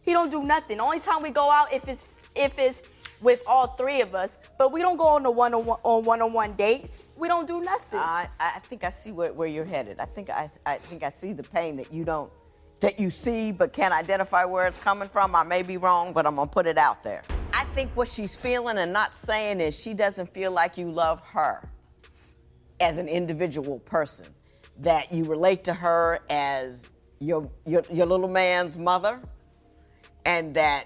He 0.02 0.12
don't 0.12 0.30
do 0.30 0.42
nothing. 0.42 0.76
The 0.76 0.82
only 0.82 1.00
time 1.00 1.23
we 1.23 1.30
go 1.30 1.50
out 1.50 1.73
if 1.73 1.88
it's 1.88 2.06
if 2.37 2.58
it's 2.58 2.82
with 3.23 3.42
all 3.47 3.68
three 3.68 4.02
of 4.02 4.14
us, 4.14 4.37
but 4.58 4.70
we 4.70 4.80
don't 4.80 4.99
go 4.99 5.06
on 5.06 5.23
the 5.23 5.30
one 5.30 5.54
on 5.54 5.64
one 5.64 5.78
on 5.82 6.04
one 6.04 6.20
on 6.20 6.32
one 6.35 6.52
dates. 6.52 7.00
We 7.16 7.28
don't 7.28 7.49
do 7.49 7.62
nothing. 7.62 7.99
I, 7.99 8.28
I 8.38 8.58
think 8.61 8.85
I 8.85 8.90
see 8.90 9.12
where, 9.12 9.32
where 9.32 9.49
you're 9.49 9.64
headed. 9.64 9.98
I 9.98 10.05
think 10.05 10.29
I, 10.29 10.50
I 10.66 10.76
think 10.76 11.02
I 11.02 11.09
see 11.09 11.33
the 11.33 11.42
pain 11.42 11.76
that 11.76 11.92
you 11.92 12.05
don't 12.05 12.31
that 12.81 13.00
you 13.00 13.11
see 13.11 13.50
but 13.50 13.72
can't 13.72 13.94
identify 13.94 14.44
where 14.44 14.66
it's 14.66 14.85
coming 14.85 15.09
from. 15.09 15.35
I 15.35 15.42
may 15.42 15.62
be 15.62 15.79
wrong, 15.79 16.12
but 16.12 16.26
I'm 16.26 16.37
gonna 16.37 16.46
put 16.50 16.66
it 16.66 16.76
out 16.76 17.02
there. 17.02 17.22
I 17.55 17.64
think 17.74 17.90
what 17.96 18.09
she's 18.09 18.40
feeling 18.40 18.76
and 18.76 18.92
not 18.92 19.14
saying 19.14 19.61
is 19.61 19.79
she 19.79 19.94
doesn't 19.94 20.33
feel 20.35 20.52
like 20.52 20.76
you 20.76 20.92
love 20.92 21.26
her 21.29 21.68
as 22.80 22.98
an 22.98 23.08
individual 23.08 23.80
person. 23.80 24.26
That 24.80 25.12
you 25.12 25.24
relate 25.24 25.64
to 25.64 25.74
her 25.74 26.20
as 26.30 26.88
your 27.18 27.50
your, 27.66 27.82
your 27.90 28.06
little 28.06 28.28
man's 28.28 28.78
mother, 28.78 29.20
and 30.24 30.54
that 30.54 30.84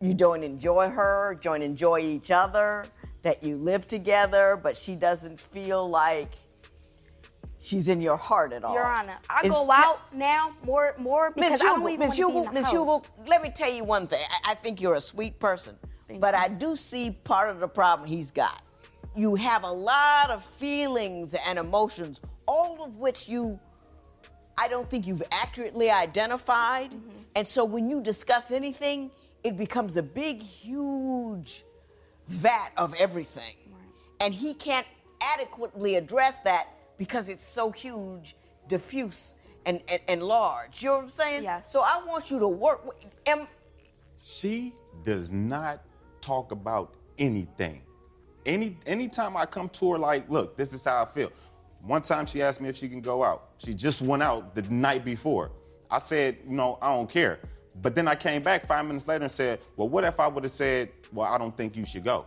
you 0.00 0.14
don't 0.14 0.42
enjoy 0.42 0.88
her, 0.90 1.38
don't 1.40 1.62
enjoy 1.62 2.00
each 2.00 2.30
other, 2.30 2.86
that 3.22 3.42
you 3.42 3.56
live 3.56 3.86
together, 3.86 4.58
but 4.60 4.76
she 4.76 4.94
doesn't 4.96 5.38
feel 5.38 5.88
like 5.88 6.32
she's 7.60 7.88
in 7.88 8.00
your 8.00 8.16
heart 8.16 8.52
at 8.52 8.64
all. 8.64 8.74
Your 8.74 8.84
Honor, 8.84 9.18
I 9.28 9.46
go 9.48 9.70
out 9.70 10.12
now 10.14 10.54
more 10.64 10.94
more 10.98 11.30
because 11.30 11.52
Miss 11.52 11.60
I 11.60 11.64
don't 11.64 11.80
Hugo, 11.80 11.92
even 11.92 12.06
Miss 12.06 12.18
wanna 12.18 12.28
be 12.28 12.38
Hugo, 12.38 12.48
in 12.48 12.54
the 12.54 12.60
Miss 12.60 12.70
house. 12.70 12.72
Hugo, 12.72 13.02
let 13.26 13.42
me 13.42 13.50
tell 13.50 13.72
you 13.72 13.84
one 13.84 14.06
thing. 14.06 14.20
I, 14.44 14.52
I 14.52 14.54
think 14.54 14.80
you're 14.80 14.94
a 14.94 15.00
sweet 15.00 15.38
person, 15.38 15.76
but 16.18 16.34
I 16.34 16.48
do 16.48 16.74
see 16.76 17.10
part 17.24 17.50
of 17.50 17.60
the 17.60 17.68
problem 17.68 18.08
he's 18.08 18.30
got. 18.30 18.62
You 19.18 19.34
have 19.34 19.64
a 19.64 19.70
lot 19.72 20.30
of 20.30 20.44
feelings 20.44 21.34
and 21.48 21.58
emotions, 21.58 22.20
all 22.46 22.84
of 22.84 22.98
which 22.98 23.28
you, 23.28 23.58
I 24.56 24.68
don't 24.68 24.88
think 24.88 25.08
you've 25.08 25.24
accurately 25.32 25.90
identified. 25.90 26.92
Mm-hmm. 26.92 27.18
And 27.34 27.44
so 27.44 27.64
when 27.64 27.90
you 27.90 28.00
discuss 28.00 28.52
anything, 28.52 29.10
it 29.42 29.58
becomes 29.58 29.96
a 29.96 30.04
big, 30.04 30.40
huge 30.40 31.64
vat 32.28 32.70
of 32.76 32.94
everything. 32.94 33.56
And 34.20 34.32
he 34.32 34.54
can't 34.54 34.86
adequately 35.34 35.96
address 35.96 36.38
that 36.44 36.68
because 36.96 37.28
it's 37.28 37.44
so 37.44 37.72
huge, 37.72 38.36
diffuse, 38.68 39.34
and, 39.66 39.82
and, 39.88 40.00
and 40.06 40.22
large. 40.22 40.80
You 40.80 40.90
know 40.90 40.94
what 40.94 41.02
I'm 41.02 41.08
saying? 41.08 41.42
Yes. 41.42 41.72
So 41.72 41.80
I 41.80 42.00
want 42.06 42.30
you 42.30 42.38
to 42.38 42.46
work 42.46 42.86
with 42.86 42.96
am, 43.26 43.48
She 44.16 44.74
does 45.02 45.32
not 45.32 45.82
talk 46.20 46.52
about 46.52 46.94
anything. 47.18 47.82
Any 48.46 48.78
anytime 48.86 49.36
I 49.36 49.46
come 49.46 49.68
to 49.70 49.92
her, 49.92 49.98
like, 49.98 50.28
look, 50.30 50.56
this 50.56 50.72
is 50.72 50.84
how 50.84 51.02
I 51.02 51.06
feel. 51.06 51.32
One 51.82 52.02
time 52.02 52.26
she 52.26 52.42
asked 52.42 52.60
me 52.60 52.68
if 52.68 52.76
she 52.76 52.88
can 52.88 53.00
go 53.00 53.22
out. 53.22 53.50
She 53.58 53.74
just 53.74 54.02
went 54.02 54.22
out 54.22 54.54
the 54.54 54.62
night 54.62 55.04
before. 55.04 55.52
I 55.90 55.98
said, 55.98 56.44
know, 56.46 56.78
I 56.82 56.94
don't 56.94 57.08
care. 57.08 57.40
But 57.80 57.94
then 57.94 58.08
I 58.08 58.14
came 58.14 58.42
back 58.42 58.66
five 58.66 58.84
minutes 58.84 59.06
later 59.06 59.24
and 59.24 59.32
said, 59.32 59.60
well, 59.76 59.88
what 59.88 60.04
if 60.04 60.18
I 60.18 60.26
would 60.26 60.44
have 60.44 60.50
said, 60.50 60.90
well, 61.12 61.32
I 61.32 61.38
don't 61.38 61.56
think 61.56 61.76
you 61.76 61.84
should 61.84 62.04
go? 62.04 62.26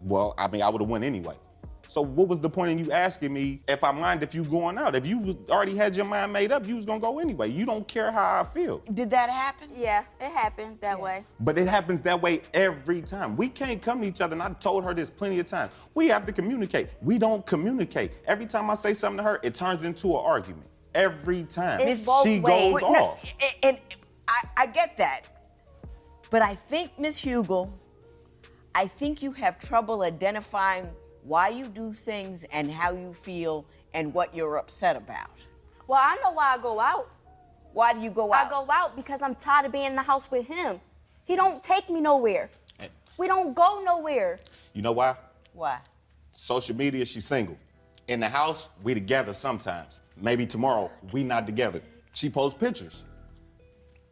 Well, 0.00 0.34
I 0.38 0.46
mean, 0.48 0.62
I 0.62 0.68
would 0.68 0.80
have 0.80 0.88
went 0.88 1.04
anyway. 1.04 1.34
So 1.88 2.02
what 2.02 2.28
was 2.28 2.38
the 2.38 2.50
point 2.50 2.70
in 2.70 2.78
you 2.78 2.92
asking 2.92 3.32
me 3.32 3.62
if 3.66 3.82
I 3.82 3.92
mind 3.92 4.22
if 4.22 4.34
you 4.34 4.44
going 4.44 4.76
out? 4.76 4.94
If 4.94 5.06
you 5.06 5.18
was, 5.18 5.36
already 5.48 5.74
had 5.74 5.96
your 5.96 6.04
mind 6.04 6.30
made 6.30 6.52
up, 6.52 6.68
you 6.68 6.76
was 6.76 6.84
gonna 6.84 7.00
go 7.00 7.18
anyway. 7.18 7.48
You 7.48 7.64
don't 7.64 7.88
care 7.88 8.12
how 8.12 8.40
I 8.40 8.44
feel. 8.44 8.82
did 8.92 9.10
that 9.10 9.30
happen? 9.30 9.70
Yeah, 9.74 10.04
it 10.20 10.30
happened 10.30 10.78
that 10.82 11.00
way. 11.00 11.24
But 11.40 11.56
it 11.56 11.66
happens 11.66 12.02
that 12.02 12.20
way 12.20 12.42
every 12.52 13.00
time. 13.00 13.38
We 13.38 13.48
can't 13.48 13.80
come 13.80 14.02
to 14.02 14.06
each 14.06 14.20
other, 14.20 14.34
and 14.34 14.42
I 14.42 14.50
told 14.60 14.84
her 14.84 14.92
this 14.92 15.08
plenty 15.08 15.38
of 15.38 15.46
times. 15.46 15.72
We 15.94 16.08
have 16.08 16.26
to 16.26 16.32
communicate. 16.32 16.88
We 17.00 17.16
don't 17.16 17.44
communicate. 17.46 18.12
Every 18.26 18.44
time 18.44 18.68
I 18.68 18.74
say 18.74 18.92
something 18.92 19.16
to 19.16 19.22
her, 19.22 19.40
it 19.42 19.54
turns 19.54 19.82
into 19.82 20.08
an 20.08 20.22
argument. 20.22 20.66
Every 20.94 21.44
time. 21.44 21.80
It's 21.80 22.04
both 22.04 22.24
she 22.24 22.40
ways. 22.40 22.72
goes 22.72 22.82
But 22.82 22.92
no, 22.92 23.04
off. 23.04 23.24
and, 23.24 23.54
and 23.62 23.80
I, 24.28 24.40
I 24.58 24.66
get 24.66 24.94
that. 24.98 25.22
But 26.28 26.42
I 26.42 26.54
think, 26.54 26.98
Miss 26.98 27.18
Hugel, 27.18 27.70
I 28.74 28.86
think 28.88 29.22
you 29.22 29.32
have 29.32 29.58
trouble 29.58 30.02
identifying 30.02 30.90
why 31.28 31.48
you 31.50 31.66
do 31.66 31.92
things 31.92 32.44
and 32.44 32.70
how 32.70 32.92
you 32.92 33.12
feel 33.12 33.66
and 33.92 34.12
what 34.14 34.34
you're 34.34 34.56
upset 34.56 34.96
about. 34.96 35.30
Well, 35.86 36.00
I 36.02 36.16
know 36.22 36.32
why 36.32 36.54
I 36.54 36.58
go 36.58 36.80
out. 36.80 37.10
Why 37.74 37.92
do 37.92 38.00
you 38.00 38.10
go 38.10 38.32
out? 38.32 38.46
I 38.46 38.50
go 38.50 38.66
out 38.70 38.96
because 38.96 39.20
I'm 39.20 39.34
tired 39.34 39.66
of 39.66 39.72
being 39.72 39.86
in 39.86 39.94
the 39.94 40.02
house 40.02 40.30
with 40.30 40.46
him. 40.46 40.80
He 41.24 41.36
don't 41.36 41.62
take 41.62 41.90
me 41.90 42.00
nowhere. 42.00 42.48
We 43.18 43.26
don't 43.26 43.54
go 43.54 43.82
nowhere. 43.84 44.38
You 44.72 44.82
know 44.82 44.92
why? 44.92 45.16
Why? 45.52 45.78
Social 46.32 46.74
media, 46.74 47.04
she's 47.04 47.26
single. 47.26 47.58
In 48.06 48.20
the 48.20 48.28
house, 48.28 48.70
we 48.82 48.94
together 48.94 49.32
sometimes. 49.32 50.00
Maybe 50.16 50.46
tomorrow, 50.46 50.90
we 51.12 51.24
not 51.24 51.46
together. 51.46 51.82
She 52.14 52.30
posts 52.30 52.58
pictures. 52.58 53.04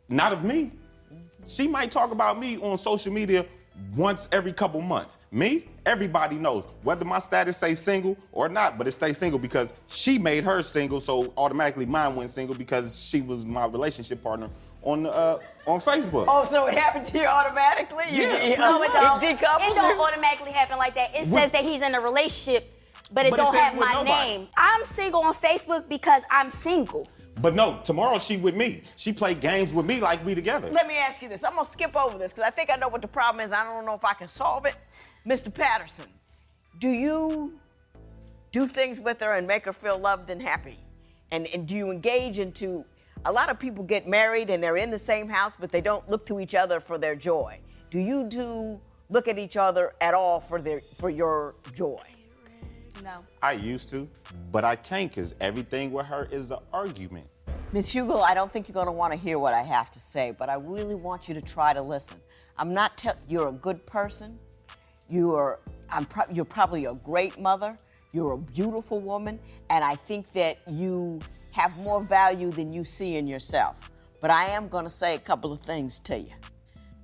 Not 0.09 0.33
of 0.33 0.44
me. 0.44 0.72
She 1.44 1.66
might 1.66 1.90
talk 1.90 2.11
about 2.11 2.38
me 2.38 2.59
on 2.59 2.76
social 2.76 3.12
media 3.12 3.46
once 3.94 4.28
every 4.32 4.52
couple 4.52 4.80
months. 4.80 5.18
Me, 5.30 5.64
everybody 5.84 6.36
knows 6.36 6.66
whether 6.82 7.04
my 7.04 7.18
status 7.18 7.56
say 7.56 7.74
single 7.74 8.16
or 8.32 8.48
not, 8.48 8.78
but 8.78 8.86
it 8.86 8.92
stays 8.92 9.18
single 9.18 9.38
because 9.38 9.72
she 9.86 10.18
made 10.18 10.44
her 10.44 10.62
single, 10.62 11.00
so 11.00 11.32
automatically 11.36 11.86
mine 11.86 12.14
went 12.16 12.30
single 12.30 12.54
because 12.54 12.98
she 13.08 13.20
was 13.22 13.44
my 13.44 13.66
relationship 13.66 14.22
partner 14.22 14.48
on 14.82 15.06
uh, 15.06 15.38
on 15.66 15.80
Facebook. 15.80 16.26
Oh, 16.28 16.44
so 16.44 16.66
it 16.66 16.74
happened 16.78 17.06
to 17.06 17.18
you 17.18 17.26
automatically? 17.26 18.04
You- 18.10 18.22
Yeah. 18.22 18.44
you- 18.44 18.56
No, 18.56 18.82
it 18.82 18.92
don't. 18.92 19.22
It 19.22 19.38
decouples 19.38 19.70
It 19.70 19.74
don't 19.74 20.00
automatically 20.00 20.52
happen 20.52 20.78
like 20.78 20.94
that. 20.94 21.14
It 21.14 21.26
What- 21.28 21.40
says 21.40 21.50
that 21.52 21.62
he's 21.64 21.82
in 21.82 21.94
a 21.94 22.00
relationship, 22.00 22.72
but 23.12 23.26
it 23.26 23.30
But 23.30 23.36
don't 23.38 23.52
says 23.52 23.60
have 23.62 23.74
my 23.76 23.92
nobody. 23.94 24.10
name. 24.10 24.48
I'm 24.56 24.84
single 24.84 25.22
on 25.24 25.34
Facebook 25.34 25.88
because 25.88 26.22
I'm 26.30 26.50
single. 26.50 27.08
But 27.40 27.55
no, 27.55 27.81
tomorrow 27.85 28.18
she 28.18 28.37
with 28.37 28.55
me. 28.55 28.83
She 28.96 29.12
play 29.12 29.35
games 29.35 29.72
with 29.72 29.87
me 29.87 30.01
like 30.01 30.25
we 30.25 30.35
together. 30.35 30.70
Let 30.70 30.87
me 30.87 30.96
ask 30.96 31.20
you 31.20 31.29
this. 31.29 31.44
I'm 31.44 31.55
gonna 31.55 31.66
skip 31.66 31.94
over 31.94 32.18
this 32.18 32.33
because 32.33 32.46
I 32.46 32.51
think 32.51 32.70
I 32.70 32.77
know 32.77 32.88
what 32.88 33.03
the 33.03 33.09
problem 33.09 33.44
is. 33.44 33.53
I 33.53 33.64
don't 33.64 33.85
know 33.85 33.94
if 33.94 34.05
I 34.05 34.14
can 34.14 34.29
solve 34.29 34.64
it. 34.64 34.75
Mr. 35.27 35.53
Patterson, 35.53 36.07
do 36.79 36.88
you 36.88 37.59
do 38.53 38.66
things 38.66 39.01
with 39.01 39.20
her 39.20 39.33
and 39.33 39.46
make 39.46 39.64
her 39.66 39.72
feel 39.72 39.99
loved 39.99 40.31
and 40.31 40.40
happy? 40.40 40.79
And, 41.31 41.46
and 41.49 41.66
do 41.66 41.75
you 41.75 41.90
engage 41.90 42.38
into 42.38 42.85
a 43.27 43.33
lot 43.33 43.51
of 43.51 43.59
people 43.59 43.83
get 43.83 44.07
married 44.07 44.51
and 44.51 44.62
they're 44.62 44.77
in 44.77 44.90
the 44.90 44.99
same 44.99 45.29
house, 45.29 45.57
but 45.59 45.72
they 45.72 45.81
don't 45.81 46.09
look 46.09 46.25
to 46.27 46.38
each 46.38 46.55
other 46.55 46.79
for 46.79 46.96
their 46.96 47.16
joy. 47.16 47.59
Do 47.90 47.99
you 47.99 48.29
two 48.29 48.81
look 49.11 49.29
at 49.29 49.38
each 49.38 49.57
other 49.57 49.94
at 50.01 50.14
all 50.14 50.40
for 50.40 50.61
their 50.61 50.81
for 50.99 51.11
your 51.11 51.57
joy? 51.75 52.03
No. 53.02 53.24
I 53.42 53.52
used 53.52 53.88
to, 53.90 54.09
but 54.50 54.64
I 54.64 54.76
can't 54.76 55.11
because 55.11 55.35
everything 55.40 55.92
with 55.92 56.06
her 56.06 56.28
is 56.30 56.50
an 56.50 56.59
argument. 56.72 57.26
Miss 57.72 57.90
Hugo, 57.90 58.20
I 58.20 58.32
don't 58.32 58.52
think 58.52 58.68
you're 58.68 58.74
going 58.74 58.87
to 58.87 58.92
want 58.92 59.12
to 59.12 59.18
hear 59.18 59.38
what 59.38 59.52
I 59.52 59.62
have 59.62 59.90
to 59.92 60.00
say, 60.00 60.35
but 60.37 60.48
I 60.48 60.54
really 60.54 60.94
want 60.94 61.28
you 61.28 61.35
to 61.35 61.42
try 61.42 61.72
to 61.72 61.82
listen. 61.82 62.16
I'm 62.56 62.72
not 62.72 62.96
telling 62.96 63.18
you're 63.28 63.48
a 63.48 63.52
good 63.52 63.85
person. 63.87 64.38
You 65.09 65.35
are. 65.35 65.61
I'm. 65.90 66.04
Pro- 66.06 66.24
you're 66.32 66.44
probably 66.44 66.87
a 66.87 66.94
great 66.94 67.38
mother. 67.38 67.76
You're 68.12 68.32
a 68.32 68.38
beautiful 68.38 69.00
woman, 69.00 69.38
and 69.68 69.85
I 69.85 69.94
think 69.94 70.32
that 70.32 70.59
you 70.70 71.20
have 71.50 71.76
more 71.78 72.02
value 72.02 72.50
than 72.50 72.72
you 72.72 72.85
see 72.85 73.16
in 73.16 73.26
yourself. 73.26 73.90
But 74.20 74.30
I 74.30 74.44
am 74.46 74.68
going 74.68 74.85
to 74.85 74.90
say 74.90 75.14
a 75.14 75.18
couple 75.18 75.52
of 75.52 75.61
things 75.61 75.98
to 76.00 76.18
you. 76.18 76.32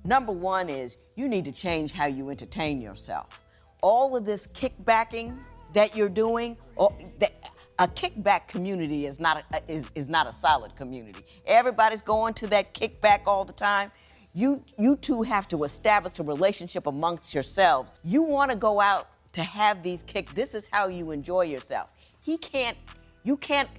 Number 0.03 0.31
one 0.31 0.69
is 0.69 0.97
you 1.15 1.27
need 1.29 1.45
to 1.45 1.51
change 1.51 1.91
how 1.91 2.07
you 2.07 2.29
entertain 2.29 2.81
yourself. 2.81 3.41
All 3.81 4.15
of 4.15 4.25
this 4.25 4.47
kickbacking 4.47 5.43
that 5.73 5.95
you're 5.95 6.09
doing, 6.09 6.57
or 6.75 6.95
that, 7.19 7.33
a 7.79 7.87
kickback 7.87 8.47
community 8.47 9.05
is 9.05 9.19
not 9.19 9.43
a, 9.51 9.71
is, 9.71 9.89
is 9.95 10.09
not 10.09 10.27
a 10.27 10.31
solid 10.31 10.75
community. 10.75 11.25
Everybody's 11.45 12.01
going 12.01 12.33
to 12.35 12.47
that 12.47 12.73
kickback 12.73 13.21
all 13.25 13.43
the 13.43 13.53
time. 13.53 13.91
You 14.35 14.63
you 14.79 14.95
two 14.95 15.21
have 15.21 15.47
to 15.49 15.63
establish 15.63 16.17
a 16.19 16.23
relationship 16.23 16.87
amongst 16.87 17.33
yourselves. 17.33 17.93
You 18.03 18.23
want 18.23 18.51
to 18.51 18.57
go 18.57 18.79
out 18.79 19.09
to 19.33 19.43
have 19.43 19.83
these 19.83 20.03
kick. 20.03 20.33
This 20.33 20.55
is 20.55 20.67
how 20.71 20.87
you 20.87 21.11
enjoy 21.11 21.43
yourself. 21.43 21.93
He 22.21 22.37
can't. 22.37 22.77
You 23.23 23.37
can't 23.37 23.69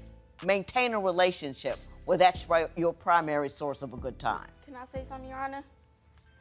maintain 0.44 0.94
a 0.94 1.00
relationship 1.00 1.78
where 2.04 2.18
that's 2.18 2.46
your 2.76 2.92
primary 2.92 3.48
source 3.48 3.83
of 3.83 3.92
a 3.92 3.96
good 3.96 4.18
time. 4.18 4.46
Can 4.64 4.76
I 4.76 4.85
say 4.85 5.02
something, 5.02 5.28
Your 5.28 5.38
Honor? 5.38 5.62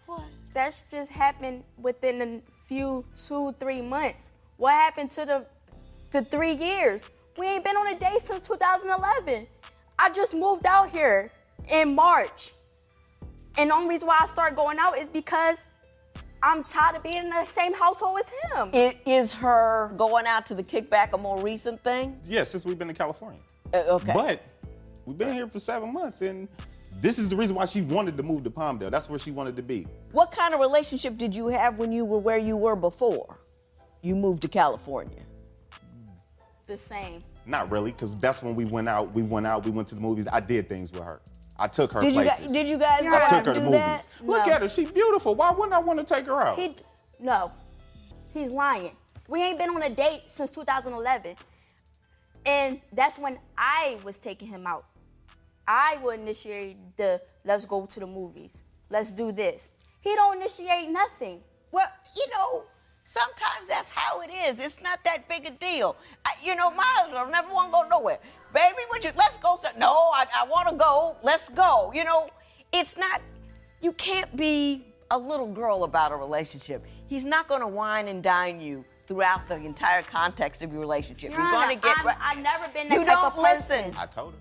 What? 0.05 0.23
That's 0.53 0.83
just 0.89 1.11
happened 1.11 1.63
within 1.77 2.21
a 2.21 2.41
few 2.65 3.05
two, 3.15 3.53
three 3.59 3.81
months. 3.81 4.31
What 4.63 4.75
happened 4.75 5.11
to 5.11 5.25
the 5.25 5.45
to 6.11 6.21
three 6.23 6.53
years? 6.53 7.09
We 7.37 7.47
ain't 7.47 7.65
been 7.65 7.75
on 7.75 7.93
a 7.93 7.99
date 7.99 8.21
since 8.21 8.47
2011. 8.47 9.45
I 9.99 10.09
just 10.11 10.33
moved 10.33 10.65
out 10.65 10.89
here 10.89 11.33
in 11.69 11.93
March. 11.93 12.53
And 13.57 13.69
the 13.69 13.73
only 13.73 13.89
reason 13.89 14.07
why 14.07 14.19
I 14.21 14.25
started 14.25 14.55
going 14.55 14.77
out 14.79 14.97
is 14.97 15.09
because 15.09 15.67
I'm 16.41 16.63
tired 16.63 16.95
of 16.95 17.03
being 17.03 17.23
in 17.23 17.29
the 17.29 17.43
same 17.43 17.73
household 17.73 18.19
as 18.21 18.31
him. 18.53 18.69
It 18.73 18.99
is 19.05 19.33
her 19.33 19.91
going 19.97 20.27
out 20.27 20.45
to 20.45 20.55
the 20.55 20.63
kickback 20.63 21.11
a 21.11 21.17
more 21.17 21.41
recent 21.41 21.83
thing? 21.83 22.17
Yeah, 22.23 22.43
since 22.43 22.65
we've 22.65 22.79
been 22.79 22.89
in 22.89 22.95
California. 22.95 23.41
Uh, 23.73 23.79
okay. 23.79 24.13
But 24.13 24.43
we've 25.05 25.17
been 25.17 25.33
here 25.33 25.49
for 25.49 25.59
seven 25.59 25.91
months, 25.91 26.21
and 26.21 26.47
this 27.01 27.19
is 27.19 27.27
the 27.27 27.35
reason 27.35 27.57
why 27.57 27.65
she 27.65 27.81
wanted 27.81 28.15
to 28.15 28.23
move 28.23 28.45
to 28.45 28.49
Palmdale. 28.49 28.91
That's 28.91 29.09
where 29.09 29.19
she 29.19 29.31
wanted 29.31 29.57
to 29.57 29.61
be. 29.61 29.87
What 30.13 30.31
kind 30.31 30.53
of 30.53 30.61
relationship 30.61 31.17
did 31.17 31.35
you 31.35 31.47
have 31.47 31.77
when 31.77 31.91
you 31.91 32.05
were 32.05 32.19
where 32.19 32.37
you 32.37 32.55
were 32.55 32.77
before 32.77 33.39
you 34.03 34.15
moved 34.15 34.41
to 34.43 34.47
California? 34.47 35.21
The 36.67 36.77
same. 36.77 37.23
Not 37.45 37.71
really, 37.71 37.91
because 37.91 38.11
that's 38.19 38.43
when 38.43 38.55
we 38.55 38.65
went 38.65 38.87
out. 38.87 39.11
We 39.13 39.23
went 39.23 39.47
out. 39.47 39.65
We 39.65 39.71
went 39.71 39.87
to 39.89 39.95
the 39.95 40.01
movies. 40.01 40.27
I 40.31 40.39
did 40.39 40.69
things 40.69 40.91
with 40.91 41.03
her. 41.03 41.21
I 41.57 41.67
took 41.67 41.91
her 41.93 42.01
did 42.01 42.13
places. 42.13 42.39
You 42.41 42.45
guys, 42.47 42.53
did 42.53 42.67
you 42.67 42.77
guys 42.77 43.01
go 43.01 43.15
I 43.15 43.29
took 43.29 43.45
her 43.47 43.53
to 43.53 43.59
movies. 43.59 43.71
that? 43.71 44.07
Look 44.21 44.45
No. 44.47 44.53
at 44.53 44.61
her. 44.61 44.69
She's 44.69 44.91
beautiful. 44.91 45.35
Why 45.35 45.51
wouldn't 45.51 45.73
I 45.73 45.79
want 45.79 45.99
to 45.99 46.05
take 46.05 46.25
her 46.27 46.41
out? 46.41 46.57
He 46.57 46.75
no. 47.19 47.51
He's 48.33 48.49
lying. 48.51 48.95
We 49.27 49.41
ain't 49.41 49.57
been 49.59 49.69
on 49.69 49.81
a 49.83 49.89
date 49.89 50.23
since 50.27 50.49
2011. 50.49 51.35
And 52.45 52.81
that's 52.91 53.17
when 53.19 53.37
I 53.57 53.97
was 54.03 54.17
taking 54.17 54.47
him 54.49 54.65
out. 54.67 54.85
I 55.67 55.97
would 56.01 56.19
initiate 56.19 56.77
the 56.97 57.21
let's 57.45 57.65
go 57.65 57.85
to 57.85 57.99
the 57.99 58.07
movies. 58.07 58.63
Let's 58.89 59.11
do 59.11 59.31
this. 59.31 59.71
He 60.01 60.13
don't 60.15 60.37
initiate 60.37 60.89
nothing. 60.89 61.41
Well, 61.71 61.87
you 62.15 62.25
know, 62.31 62.63
sometimes 63.03 63.67
that's 63.67 63.89
how 63.91 64.21
it 64.21 64.29
is. 64.47 64.59
It's 64.59 64.81
not 64.81 65.03
that 65.03 65.27
big 65.29 65.45
a 65.45 65.51
deal. 65.51 65.95
I, 66.25 66.31
you 66.41 66.55
know, 66.55 66.71
my 66.71 66.83
husband 66.85 67.31
never 67.31 67.53
want 67.53 67.67
to 67.67 67.71
go 67.71 67.87
nowhere. 67.89 68.19
Baby, 68.53 68.77
would 68.91 69.03
you? 69.03 69.11
Let's 69.17 69.37
go. 69.37 69.55
So, 69.55 69.69
no, 69.77 69.91
I, 69.91 70.25
I 70.41 70.47
want 70.47 70.69
to 70.69 70.75
go. 70.75 71.17
Let's 71.23 71.49
go. 71.49 71.91
You 71.93 72.03
know, 72.03 72.29
it's 72.71 72.97
not. 72.97 73.21
You 73.81 73.91
can't 73.93 74.35
be 74.37 74.85
a 75.11 75.17
little 75.17 75.51
girl 75.51 75.83
about 75.83 76.11
a 76.11 76.15
relationship. 76.15 76.83
He's 77.07 77.25
not 77.25 77.47
going 77.47 77.61
to 77.61 77.67
wine 77.67 78.07
and 78.07 78.23
dine 78.23 78.61
you 78.61 78.85
throughout 79.05 79.47
the 79.47 79.55
entire 79.55 80.01
context 80.03 80.61
of 80.61 80.71
your 80.71 80.79
relationship. 80.79 81.31
Your 81.31 81.41
You're 81.41 81.51
going 81.51 81.69
to 81.77 81.83
get. 81.83 81.97
I'm- 81.97 82.05
right- 82.05 82.17
I've 82.21 82.41
never 82.41 82.67
been 82.69 82.89
that 82.89 82.95
you 82.99 83.05
type 83.05 83.15
don't 83.15 83.25
of 83.25 83.43
person. 83.43 83.87
listen. 83.87 83.93
I 83.99 84.05
told 84.05 84.33
her. 84.33 84.39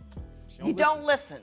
She 0.48 0.66
You 0.66 0.72
don't 0.72 1.04
listen. 1.04 1.40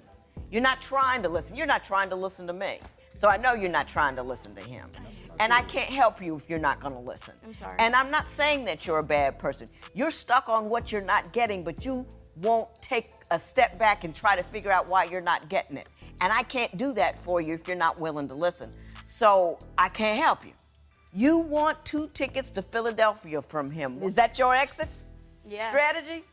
You're 0.51 0.61
not 0.61 0.81
trying 0.81 1.21
to 1.23 1.29
listen. 1.29 1.57
You're 1.57 1.67
not 1.67 1.83
trying 1.83 2.09
to 2.09 2.15
listen 2.15 2.47
to 2.47 2.53
me. 2.53 2.79
So 3.13 3.27
I 3.27 3.37
know 3.37 3.53
you're 3.53 3.69
not 3.71 3.87
trying 3.87 4.15
to 4.15 4.23
listen 4.23 4.53
to 4.55 4.61
him. 4.61 4.89
And 5.39 5.53
I 5.53 5.61
can't 5.63 5.89
help 5.89 6.23
you 6.23 6.35
if 6.35 6.49
you're 6.49 6.59
not 6.59 6.79
going 6.81 6.93
to 6.93 6.99
listen. 6.99 7.33
I'm 7.45 7.53
sorry. 7.53 7.75
And 7.79 7.95
I'm 7.95 8.11
not 8.11 8.27
saying 8.27 8.65
that 8.65 8.85
you're 8.85 8.99
a 8.99 9.03
bad 9.03 9.39
person. 9.39 9.67
You're 9.93 10.11
stuck 10.11 10.49
on 10.49 10.69
what 10.69 10.91
you're 10.91 11.01
not 11.01 11.31
getting, 11.31 11.63
but 11.63 11.85
you 11.85 12.05
won't 12.35 12.67
take 12.81 13.11
a 13.31 13.39
step 13.39 13.77
back 13.79 14.03
and 14.03 14.13
try 14.13 14.35
to 14.35 14.43
figure 14.43 14.71
out 14.71 14.87
why 14.89 15.05
you're 15.05 15.21
not 15.21 15.47
getting 15.49 15.77
it. 15.77 15.87
And 16.21 16.33
I 16.33 16.43
can't 16.43 16.77
do 16.77 16.93
that 16.93 17.17
for 17.17 17.39
you 17.39 17.53
if 17.53 17.67
you're 17.67 17.77
not 17.77 17.99
willing 17.99 18.27
to 18.27 18.35
listen. 18.35 18.73
So 19.07 19.57
I 19.77 19.87
can't 19.89 20.21
help 20.21 20.45
you. 20.45 20.51
You 21.13 21.37
want 21.37 21.83
two 21.85 22.09
tickets 22.13 22.51
to 22.51 22.61
Philadelphia 22.61 23.41
from 23.41 23.69
him. 23.71 24.01
Is 24.03 24.15
that 24.15 24.37
your 24.37 24.53
exit 24.53 24.87
Yeah. 25.45 25.69
strategy? 25.69 26.23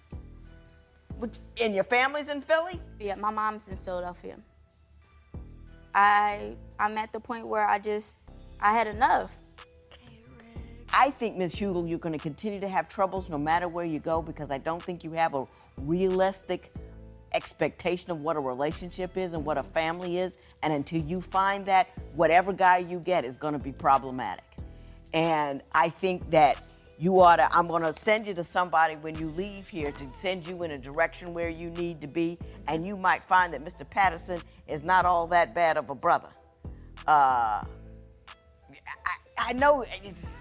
And 1.62 1.74
your 1.74 1.84
family's 1.84 2.28
in 2.28 2.40
Philly? 2.42 2.80
Yeah, 3.00 3.14
my 3.14 3.30
mom's 3.30 3.68
in 3.68 3.76
Philadelphia. 3.76 4.36
I 5.94 6.56
I'm 6.78 6.98
at 6.98 7.12
the 7.12 7.20
point 7.20 7.46
where 7.46 7.66
I 7.66 7.78
just 7.78 8.18
I 8.60 8.72
had 8.72 8.86
enough. 8.86 9.40
I 10.92 11.10
think, 11.10 11.36
Ms. 11.36 11.54
Hugel, 11.54 11.88
you're 11.88 11.98
going 11.98 12.14
to 12.14 12.18
continue 12.18 12.60
to 12.60 12.68
have 12.68 12.88
troubles 12.88 13.28
no 13.28 13.38
matter 13.38 13.68
where 13.68 13.84
you 13.84 13.98
go 13.98 14.22
because 14.22 14.50
I 14.50 14.58
don't 14.58 14.82
think 14.82 15.04
you 15.04 15.12
have 15.12 15.34
a 15.34 15.46
realistic 15.76 16.72
expectation 17.32 18.10
of 18.10 18.20
what 18.20 18.36
a 18.36 18.40
relationship 18.40 19.16
is 19.16 19.34
and 19.34 19.44
what 19.44 19.58
a 19.58 19.62
family 19.62 20.18
is. 20.18 20.38
And 20.62 20.72
until 20.72 21.02
you 21.02 21.20
find 21.20 21.64
that, 21.66 21.88
whatever 22.14 22.52
guy 22.52 22.78
you 22.78 22.98
get 22.98 23.24
is 23.24 23.36
going 23.36 23.52
to 23.52 23.62
be 23.62 23.72
problematic. 23.72 24.44
And 25.12 25.60
I 25.74 25.88
think 25.88 26.30
that 26.30 26.62
you 26.98 27.20
ought 27.20 27.36
to, 27.36 27.48
I'm 27.52 27.68
going 27.68 27.82
to 27.82 27.92
send 27.92 28.26
you 28.26 28.34
to 28.34 28.44
somebody 28.44 28.96
when 28.96 29.18
you 29.18 29.28
leave 29.30 29.68
here 29.68 29.92
to 29.92 30.08
send 30.12 30.46
you 30.46 30.62
in 30.62 30.70
a 30.70 30.78
direction 30.78 31.34
where 31.34 31.50
you 31.50 31.68
need 31.70 32.00
to 32.00 32.06
be. 32.06 32.38
And 32.68 32.86
you 32.86 32.96
might 32.96 33.22
find 33.22 33.52
that 33.52 33.62
Mr. 33.64 33.88
Patterson 33.88 34.40
is 34.66 34.82
not 34.82 35.04
all 35.04 35.26
that 35.28 35.54
bad 35.54 35.76
of 35.76 35.90
a 35.90 35.94
brother. 35.94 36.30
Uh, 37.06 37.64
I, 39.38 39.52
know. 39.52 39.84
It's, 40.02 40.36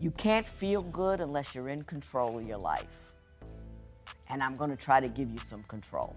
You 0.00 0.10
can't 0.12 0.46
feel 0.46 0.82
good 0.82 1.20
unless 1.20 1.54
you're 1.54 1.68
in 1.68 1.82
control 1.84 2.38
of 2.38 2.46
your 2.46 2.56
life. 2.56 3.12
And 4.30 4.42
I'm 4.42 4.54
going 4.54 4.70
to 4.70 4.76
try 4.76 4.98
to 4.98 5.08
give 5.08 5.30
you 5.30 5.38
some 5.38 5.62
control. 5.64 6.16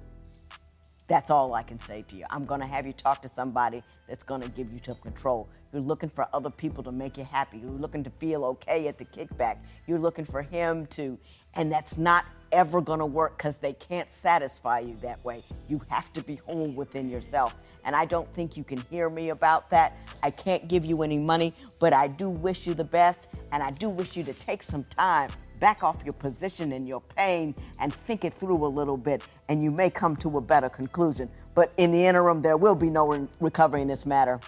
That's 1.10 1.30
all 1.30 1.54
I 1.54 1.64
can 1.64 1.78
say 1.78 2.02
to 2.08 2.16
you. 2.16 2.24
I'm 2.30 2.46
going 2.46 2.62
to 2.62 2.66
have 2.66 2.88
you 2.88 2.94
talk 2.94 3.22
to 3.24 3.28
somebody 3.28 3.84
that's 4.08 4.24
going 4.24 4.40
to 4.42 4.48
give 4.48 4.72
you 4.72 4.80
some 4.82 4.96
control. 4.96 5.50
You're 5.74 5.82
looking 5.82 6.08
for 6.08 6.28
other 6.34 6.50
people 6.50 6.82
to 6.84 6.94
make 6.94 7.18
you 7.18 7.26
happy. 7.26 7.58
You're 7.58 7.72
looking 7.72 8.06
to 8.06 8.10
feel 8.10 8.46
okay 8.46 8.88
at 8.88 8.98
the 8.98 9.06
kickback. 9.06 9.58
You're 9.86 10.00
looking 10.00 10.24
for 10.24 10.42
him 10.42 10.86
to, 10.88 11.18
and 11.56 11.72
that's 11.72 11.98
not 11.98 12.26
ever 12.52 12.82
going 12.82 13.00
to 13.00 13.06
work 13.06 13.38
because 13.38 13.58
they 13.58 13.74
can't 13.74 14.10
satisfy 14.10 14.80
you 14.80 14.96
that 15.02 15.24
way. 15.26 15.42
You 15.68 15.82
have 15.90 16.14
to 16.14 16.22
be 16.22 16.36
whole 16.36 16.68
within 16.68 17.10
yourself. 17.10 17.56
And 17.86 17.96
I 17.96 18.06
don't 18.06 18.32
think 18.34 18.56
you 18.56 18.64
can 18.64 18.80
hear 18.90 19.10
me 19.10 19.30
about 19.30 19.70
that. 19.72 19.98
I 20.22 20.30
can't 20.30 20.68
give 20.68 20.86
you 20.86 21.02
any 21.02 21.18
money, 21.18 21.54
but 21.80 21.92
I 21.92 22.08
do 22.08 22.30
wish 22.30 22.66
you 22.66 22.74
the 22.74 22.84
best. 22.84 23.28
And 23.52 23.62
I 23.62 23.72
do 23.72 23.90
wish 23.90 24.16
you 24.16 24.24
to 24.24 24.34
take 24.34 24.64
some 24.64 24.86
time 24.86 25.30
back 25.60 25.84
off 25.84 26.04
your 26.04 26.14
position 26.14 26.74
and 26.74 26.88
your 26.88 27.02
pain 27.16 27.56
and 27.80 27.94
think 27.94 28.26
it 28.26 28.34
through 28.34 28.66
a 28.66 28.68
little 28.68 28.98
bit, 28.98 29.24
and 29.48 29.64
you 29.64 29.72
may 29.72 29.90
come 29.90 30.16
to 30.18 30.38
a 30.38 30.42
better 30.42 30.70
conclusion. 30.70 31.30
But 31.56 31.72
in 31.78 31.92
the 31.92 32.06
interim, 32.06 32.42
there 32.42 32.58
will 32.58 32.76
be 32.76 32.90
no 32.90 33.08
re- 33.08 33.28
recovery 33.40 33.82
in 33.82 33.88
this 33.88 34.06
matter. 34.06 34.40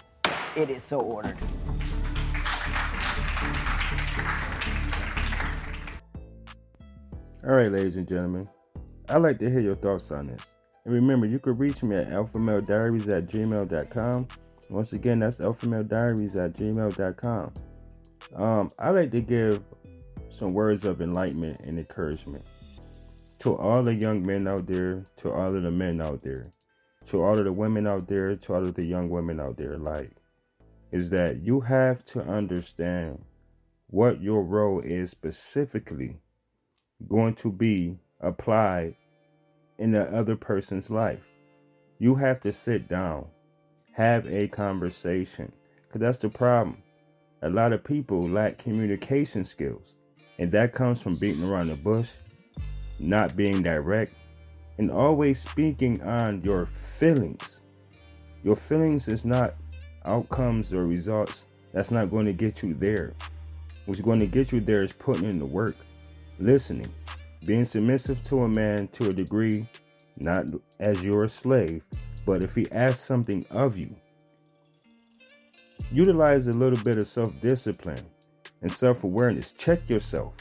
It 0.54 0.70
is 0.70 0.82
so 0.82 1.00
ordered. 1.00 1.36
All 7.46 7.54
right, 7.54 7.70
ladies 7.70 7.94
and 7.94 8.08
gentlemen, 8.08 8.48
I'd 9.08 9.18
like 9.22 9.38
to 9.38 9.48
hear 9.48 9.60
your 9.60 9.76
thoughts 9.76 10.10
on 10.10 10.26
this. 10.26 10.42
And 10.84 10.92
remember, 10.92 11.26
you 11.26 11.38
can 11.38 11.56
reach 11.56 11.80
me 11.84 11.94
at 11.94 12.10
alphamalediaries 12.10 13.08
at 13.08 13.28
gmail.com. 13.28 14.26
Once 14.68 14.92
again, 14.92 15.20
that's 15.20 15.38
alphamalediaries 15.38 16.34
at 16.34 16.54
gmail.com. 16.54 17.52
Um, 18.34 18.68
I 18.80 18.90
like 18.90 19.12
to 19.12 19.20
give 19.20 19.62
some 20.36 20.48
words 20.48 20.84
of 20.84 21.00
enlightenment 21.00 21.66
and 21.66 21.78
encouragement 21.78 22.44
to 23.38 23.56
all 23.56 23.84
the 23.84 23.94
young 23.94 24.26
men 24.26 24.48
out 24.48 24.66
there, 24.66 25.04
to 25.18 25.30
all 25.30 25.54
of 25.54 25.62
the 25.62 25.70
men 25.70 26.02
out 26.02 26.20
there. 26.22 26.46
to 27.06 27.22
all 27.22 27.38
of 27.38 27.44
the 27.44 27.52
women 27.52 27.86
out 27.86 28.08
there, 28.08 28.34
to 28.34 28.54
all 28.54 28.64
of 28.64 28.74
the 28.74 28.84
young 28.84 29.08
women 29.08 29.38
out 29.38 29.56
there, 29.56 29.78
like, 29.78 30.10
is 30.90 31.10
that 31.10 31.42
you 31.44 31.60
have 31.60 32.04
to 32.06 32.20
understand 32.22 33.24
what 33.86 34.20
your 34.20 34.42
role 34.42 34.80
is 34.80 35.12
specifically 35.12 36.16
going 37.08 37.34
to 37.36 37.50
be 37.50 37.98
applied 38.20 38.96
in 39.78 39.92
the 39.92 40.04
other 40.16 40.36
person's 40.36 40.90
life. 40.90 41.20
You 41.98 42.14
have 42.14 42.40
to 42.40 42.52
sit 42.52 42.88
down, 42.88 43.26
have 43.92 44.26
a 44.26 44.48
conversation, 44.48 45.52
because 45.86 46.00
that's 46.00 46.18
the 46.18 46.28
problem. 46.28 46.82
A 47.42 47.50
lot 47.50 47.72
of 47.72 47.84
people 47.84 48.28
lack 48.28 48.58
communication 48.58 49.44
skills, 49.44 49.96
and 50.38 50.50
that 50.52 50.72
comes 50.72 51.00
from 51.00 51.16
beating 51.16 51.44
around 51.44 51.68
the 51.68 51.76
bush, 51.76 52.08
not 52.98 53.36
being 53.36 53.62
direct, 53.62 54.14
and 54.78 54.90
always 54.90 55.40
speaking 55.40 56.02
on 56.02 56.42
your 56.42 56.66
feelings. 56.66 57.60
Your 58.42 58.56
feelings 58.56 59.08
is 59.08 59.24
not 59.24 59.54
outcomes 60.04 60.72
or 60.72 60.86
results. 60.86 61.44
That's 61.72 61.90
not 61.90 62.10
going 62.10 62.26
to 62.26 62.32
get 62.32 62.62
you 62.62 62.74
there. 62.74 63.12
What's 63.84 64.00
going 64.00 64.20
to 64.20 64.26
get 64.26 64.52
you 64.52 64.60
there 64.60 64.82
is 64.82 64.92
putting 64.92 65.28
in 65.28 65.38
the 65.38 65.46
work, 65.46 65.76
listening, 66.38 66.92
being 67.44 67.64
submissive 67.64 68.22
to 68.24 68.42
a 68.44 68.48
man 68.48 68.88
to 68.88 69.08
a 69.08 69.12
degree, 69.12 69.68
not 70.18 70.46
as 70.80 71.00
you're 71.02 71.24
a 71.24 71.28
slave, 71.28 71.82
but 72.24 72.42
if 72.42 72.54
he 72.54 72.70
asks 72.72 73.00
something 73.00 73.44
of 73.50 73.76
you, 73.76 73.94
utilize 75.92 76.48
a 76.48 76.52
little 76.52 76.82
bit 76.82 76.98
of 76.98 77.08
self 77.08 77.32
discipline 77.40 78.04
and 78.62 78.70
self 78.70 79.04
awareness. 79.04 79.52
Check 79.52 79.88
yourself. 79.88 80.34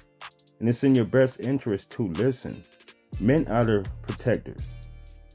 And 0.59 0.69
it's 0.69 0.83
in 0.83 0.95
your 0.95 1.05
best 1.05 1.41
interest 1.41 1.89
to 1.91 2.07
listen. 2.13 2.63
Men 3.19 3.47
are 3.47 3.63
the 3.63 3.89
protectors, 4.01 4.61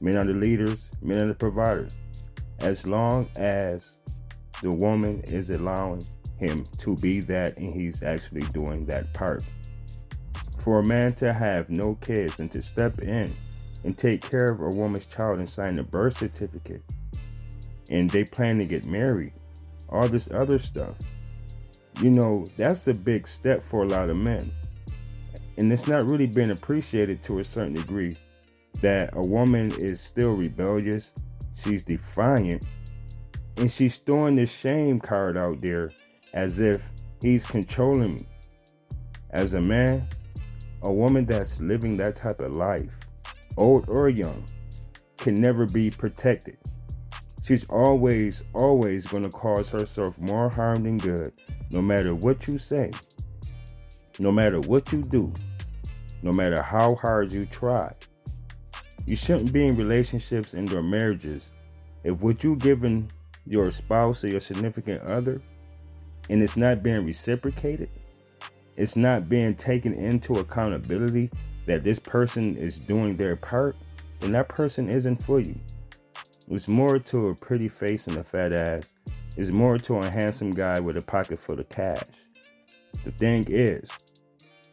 men 0.00 0.16
are 0.16 0.24
the 0.24 0.34
leaders, 0.34 0.90
men 1.02 1.20
are 1.20 1.28
the 1.28 1.34
providers. 1.34 1.94
As 2.60 2.86
long 2.86 3.28
as 3.38 3.90
the 4.62 4.70
woman 4.70 5.22
is 5.28 5.50
allowing 5.50 6.02
him 6.38 6.64
to 6.78 6.94
be 6.96 7.20
that 7.20 7.56
and 7.56 7.72
he's 7.72 8.02
actually 8.02 8.42
doing 8.52 8.84
that 8.86 9.12
part. 9.14 9.42
For 10.62 10.80
a 10.80 10.86
man 10.86 11.14
to 11.14 11.32
have 11.32 11.70
no 11.70 11.94
kids 12.02 12.38
and 12.38 12.52
to 12.52 12.60
step 12.60 13.00
in 13.00 13.32
and 13.84 13.96
take 13.96 14.20
care 14.20 14.46
of 14.46 14.60
a 14.60 14.76
woman's 14.76 15.06
child 15.06 15.38
and 15.38 15.48
sign 15.48 15.78
a 15.78 15.82
birth 15.82 16.18
certificate, 16.18 16.82
and 17.90 18.10
they 18.10 18.24
plan 18.24 18.58
to 18.58 18.66
get 18.66 18.86
married, 18.86 19.32
all 19.88 20.06
this 20.06 20.30
other 20.32 20.58
stuff, 20.58 20.96
you 22.02 22.10
know, 22.10 22.44
that's 22.56 22.86
a 22.88 22.94
big 22.94 23.26
step 23.26 23.66
for 23.66 23.84
a 23.84 23.88
lot 23.88 24.10
of 24.10 24.18
men. 24.18 24.52
And 25.56 25.72
it's 25.72 25.88
not 25.88 26.10
really 26.10 26.26
been 26.26 26.50
appreciated 26.50 27.22
to 27.24 27.40
a 27.40 27.44
certain 27.44 27.74
degree 27.74 28.18
that 28.80 29.10
a 29.14 29.20
woman 29.20 29.70
is 29.78 30.00
still 30.00 30.30
rebellious, 30.30 31.12
she's 31.62 31.84
defiant, 31.84 32.66
and 33.56 33.70
she's 33.70 33.96
throwing 33.96 34.36
this 34.36 34.50
shame 34.50 35.00
card 35.00 35.36
out 35.36 35.60
there 35.60 35.92
as 36.32 36.60
if 36.60 36.82
he's 37.22 37.46
controlling 37.46 38.14
me. 38.14 38.28
As 39.30 39.54
a 39.54 39.60
man, 39.60 40.08
a 40.82 40.92
woman 40.92 41.26
that's 41.26 41.60
living 41.60 41.96
that 41.98 42.16
type 42.16 42.40
of 42.40 42.56
life, 42.56 42.88
old 43.56 43.88
or 43.88 44.08
young, 44.08 44.44
can 45.18 45.34
never 45.34 45.66
be 45.66 45.90
protected. 45.90 46.56
She's 47.44 47.68
always, 47.68 48.42
always 48.54 49.06
going 49.06 49.24
to 49.24 49.30
cause 49.30 49.68
herself 49.68 50.20
more 50.20 50.50
harm 50.50 50.84
than 50.84 50.98
good, 50.98 51.32
no 51.70 51.82
matter 51.82 52.14
what 52.14 52.46
you 52.46 52.58
say, 52.58 52.90
no 54.18 54.30
matter 54.30 54.60
what 54.60 54.92
you 54.92 55.02
do, 55.02 55.32
no 56.22 56.32
matter 56.32 56.62
how 56.62 56.94
hard 56.96 57.32
you 57.32 57.46
try. 57.46 57.92
You 59.06 59.16
shouldn't 59.16 59.52
be 59.52 59.66
in 59.66 59.76
relationships 59.76 60.54
and 60.54 60.72
or 60.72 60.82
marriages 60.82 61.50
if 62.04 62.20
what 62.20 62.44
you're 62.44 62.56
giving 62.56 63.10
your 63.46 63.70
spouse 63.70 64.22
or 64.24 64.28
your 64.28 64.40
significant 64.40 65.02
other 65.02 65.42
and 66.28 66.42
it's 66.42 66.56
not 66.56 66.82
being 66.82 67.04
reciprocated, 67.04 67.90
it's 68.80 68.96
not 68.96 69.28
being 69.28 69.54
taken 69.54 69.92
into 69.92 70.32
accountability 70.40 71.30
that 71.66 71.84
this 71.84 71.98
person 71.98 72.56
is 72.56 72.78
doing 72.78 73.14
their 73.14 73.36
part, 73.36 73.76
then 74.20 74.32
that 74.32 74.48
person 74.48 74.88
isn't 74.88 75.22
for 75.22 75.38
you. 75.38 75.54
It's 76.48 76.66
more 76.66 76.98
to 76.98 77.28
a 77.28 77.34
pretty 77.34 77.68
face 77.68 78.06
and 78.06 78.16
a 78.16 78.24
fat 78.24 78.54
ass. 78.54 78.88
It's 79.36 79.50
more 79.50 79.76
to 79.76 79.98
a 79.98 80.10
handsome 80.10 80.50
guy 80.50 80.80
with 80.80 80.96
a 80.96 81.02
pocket 81.02 81.38
full 81.38 81.60
of 81.60 81.68
cash. 81.68 82.06
The 83.04 83.10
thing 83.10 83.44
is, 83.48 83.86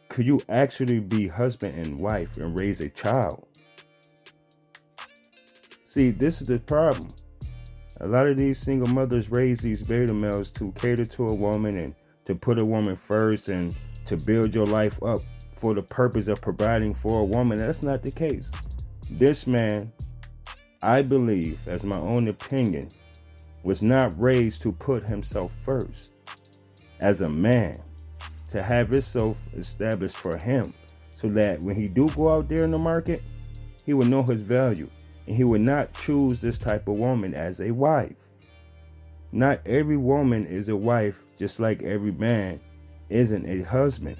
could 0.08 0.24
you 0.24 0.40
actually 0.48 1.00
be 1.00 1.28
husband 1.28 1.74
and 1.86 1.98
wife 1.98 2.38
and 2.38 2.58
raise 2.58 2.80
a 2.80 2.88
child? 2.88 3.46
See, 5.84 6.12
this 6.12 6.40
is 6.40 6.48
the 6.48 6.60
problem. 6.60 7.08
A 8.00 8.06
lot 8.06 8.26
of 8.26 8.38
these 8.38 8.58
single 8.58 8.88
mothers 8.88 9.30
raise 9.30 9.60
these 9.60 9.86
beta 9.86 10.14
males 10.14 10.50
to 10.52 10.72
cater 10.72 11.04
to 11.04 11.26
a 11.26 11.34
woman 11.34 11.76
and 11.76 11.94
to 12.24 12.34
put 12.34 12.58
a 12.58 12.64
woman 12.64 12.96
first 12.96 13.48
and 13.48 13.76
to 14.08 14.16
build 14.16 14.54
your 14.54 14.66
life 14.66 15.02
up 15.02 15.18
for 15.56 15.74
the 15.74 15.82
purpose 15.82 16.28
of 16.28 16.40
providing 16.40 16.94
for 16.94 17.20
a 17.20 17.24
woman. 17.24 17.58
That's 17.58 17.82
not 17.82 18.02
the 18.02 18.10
case. 18.10 18.50
This 19.10 19.46
man, 19.46 19.92
I 20.82 21.02
believe, 21.02 21.66
as 21.68 21.84
my 21.84 21.98
own 21.98 22.28
opinion, 22.28 22.88
was 23.62 23.82
not 23.82 24.18
raised 24.18 24.62
to 24.62 24.72
put 24.72 25.08
himself 25.08 25.52
first. 25.64 26.12
As 27.00 27.20
a 27.20 27.28
man, 27.28 27.74
to 28.50 28.62
have 28.62 28.88
himself 28.88 29.36
established 29.54 30.16
for 30.16 30.36
him 30.36 30.72
so 31.10 31.28
that 31.28 31.62
when 31.62 31.76
he 31.76 31.84
do 31.84 32.08
go 32.16 32.32
out 32.32 32.48
there 32.48 32.64
in 32.64 32.70
the 32.70 32.78
market, 32.78 33.22
he 33.84 33.92
will 33.92 34.06
know 34.06 34.22
his 34.22 34.40
value 34.40 34.88
and 35.26 35.36
he 35.36 35.44
would 35.44 35.60
not 35.60 35.92
choose 35.92 36.40
this 36.40 36.58
type 36.58 36.88
of 36.88 36.94
woman 36.94 37.34
as 37.34 37.60
a 37.60 37.70
wife. 37.70 38.16
Not 39.32 39.60
every 39.66 39.98
woman 39.98 40.46
is 40.46 40.70
a 40.70 40.76
wife, 40.76 41.18
just 41.38 41.60
like 41.60 41.82
every 41.82 42.12
man 42.12 42.60
isn't 43.10 43.48
a 43.48 43.62
husband. 43.62 44.16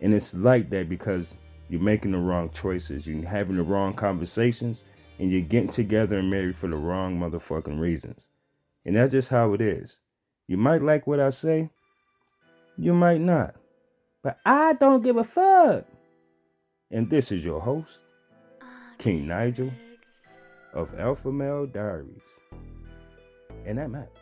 And 0.00 0.12
it's 0.12 0.34
like 0.34 0.70
that 0.70 0.88
because 0.88 1.34
you're 1.68 1.80
making 1.80 2.12
the 2.12 2.18
wrong 2.18 2.50
choices, 2.50 3.06
you're 3.06 3.26
having 3.26 3.56
the 3.56 3.62
wrong 3.62 3.94
conversations, 3.94 4.82
and 5.18 5.30
you're 5.30 5.40
getting 5.40 5.70
together 5.70 6.18
and 6.18 6.30
married 6.30 6.56
for 6.56 6.68
the 6.68 6.76
wrong 6.76 7.18
motherfucking 7.18 7.78
reasons. 7.78 8.20
And 8.84 8.96
that's 8.96 9.12
just 9.12 9.28
how 9.28 9.52
it 9.54 9.60
is. 9.60 9.96
You 10.48 10.56
might 10.56 10.82
like 10.82 11.06
what 11.06 11.20
I 11.20 11.30
say, 11.30 11.70
you 12.76 12.92
might 12.92 13.20
not. 13.20 13.54
But 14.22 14.38
I 14.44 14.74
don't 14.74 15.02
give 15.02 15.16
a 15.16 15.24
fuck. 15.24 15.84
And 16.90 17.08
this 17.08 17.32
is 17.32 17.44
your 17.44 17.60
host, 17.60 18.00
King 18.98 19.26
Nigel 19.28 19.70
of 20.74 20.98
Alpha 20.98 21.30
Male 21.30 21.66
Diaries. 21.66 22.22
And 23.64 23.78
that 23.78 23.90
matters. 23.90 24.21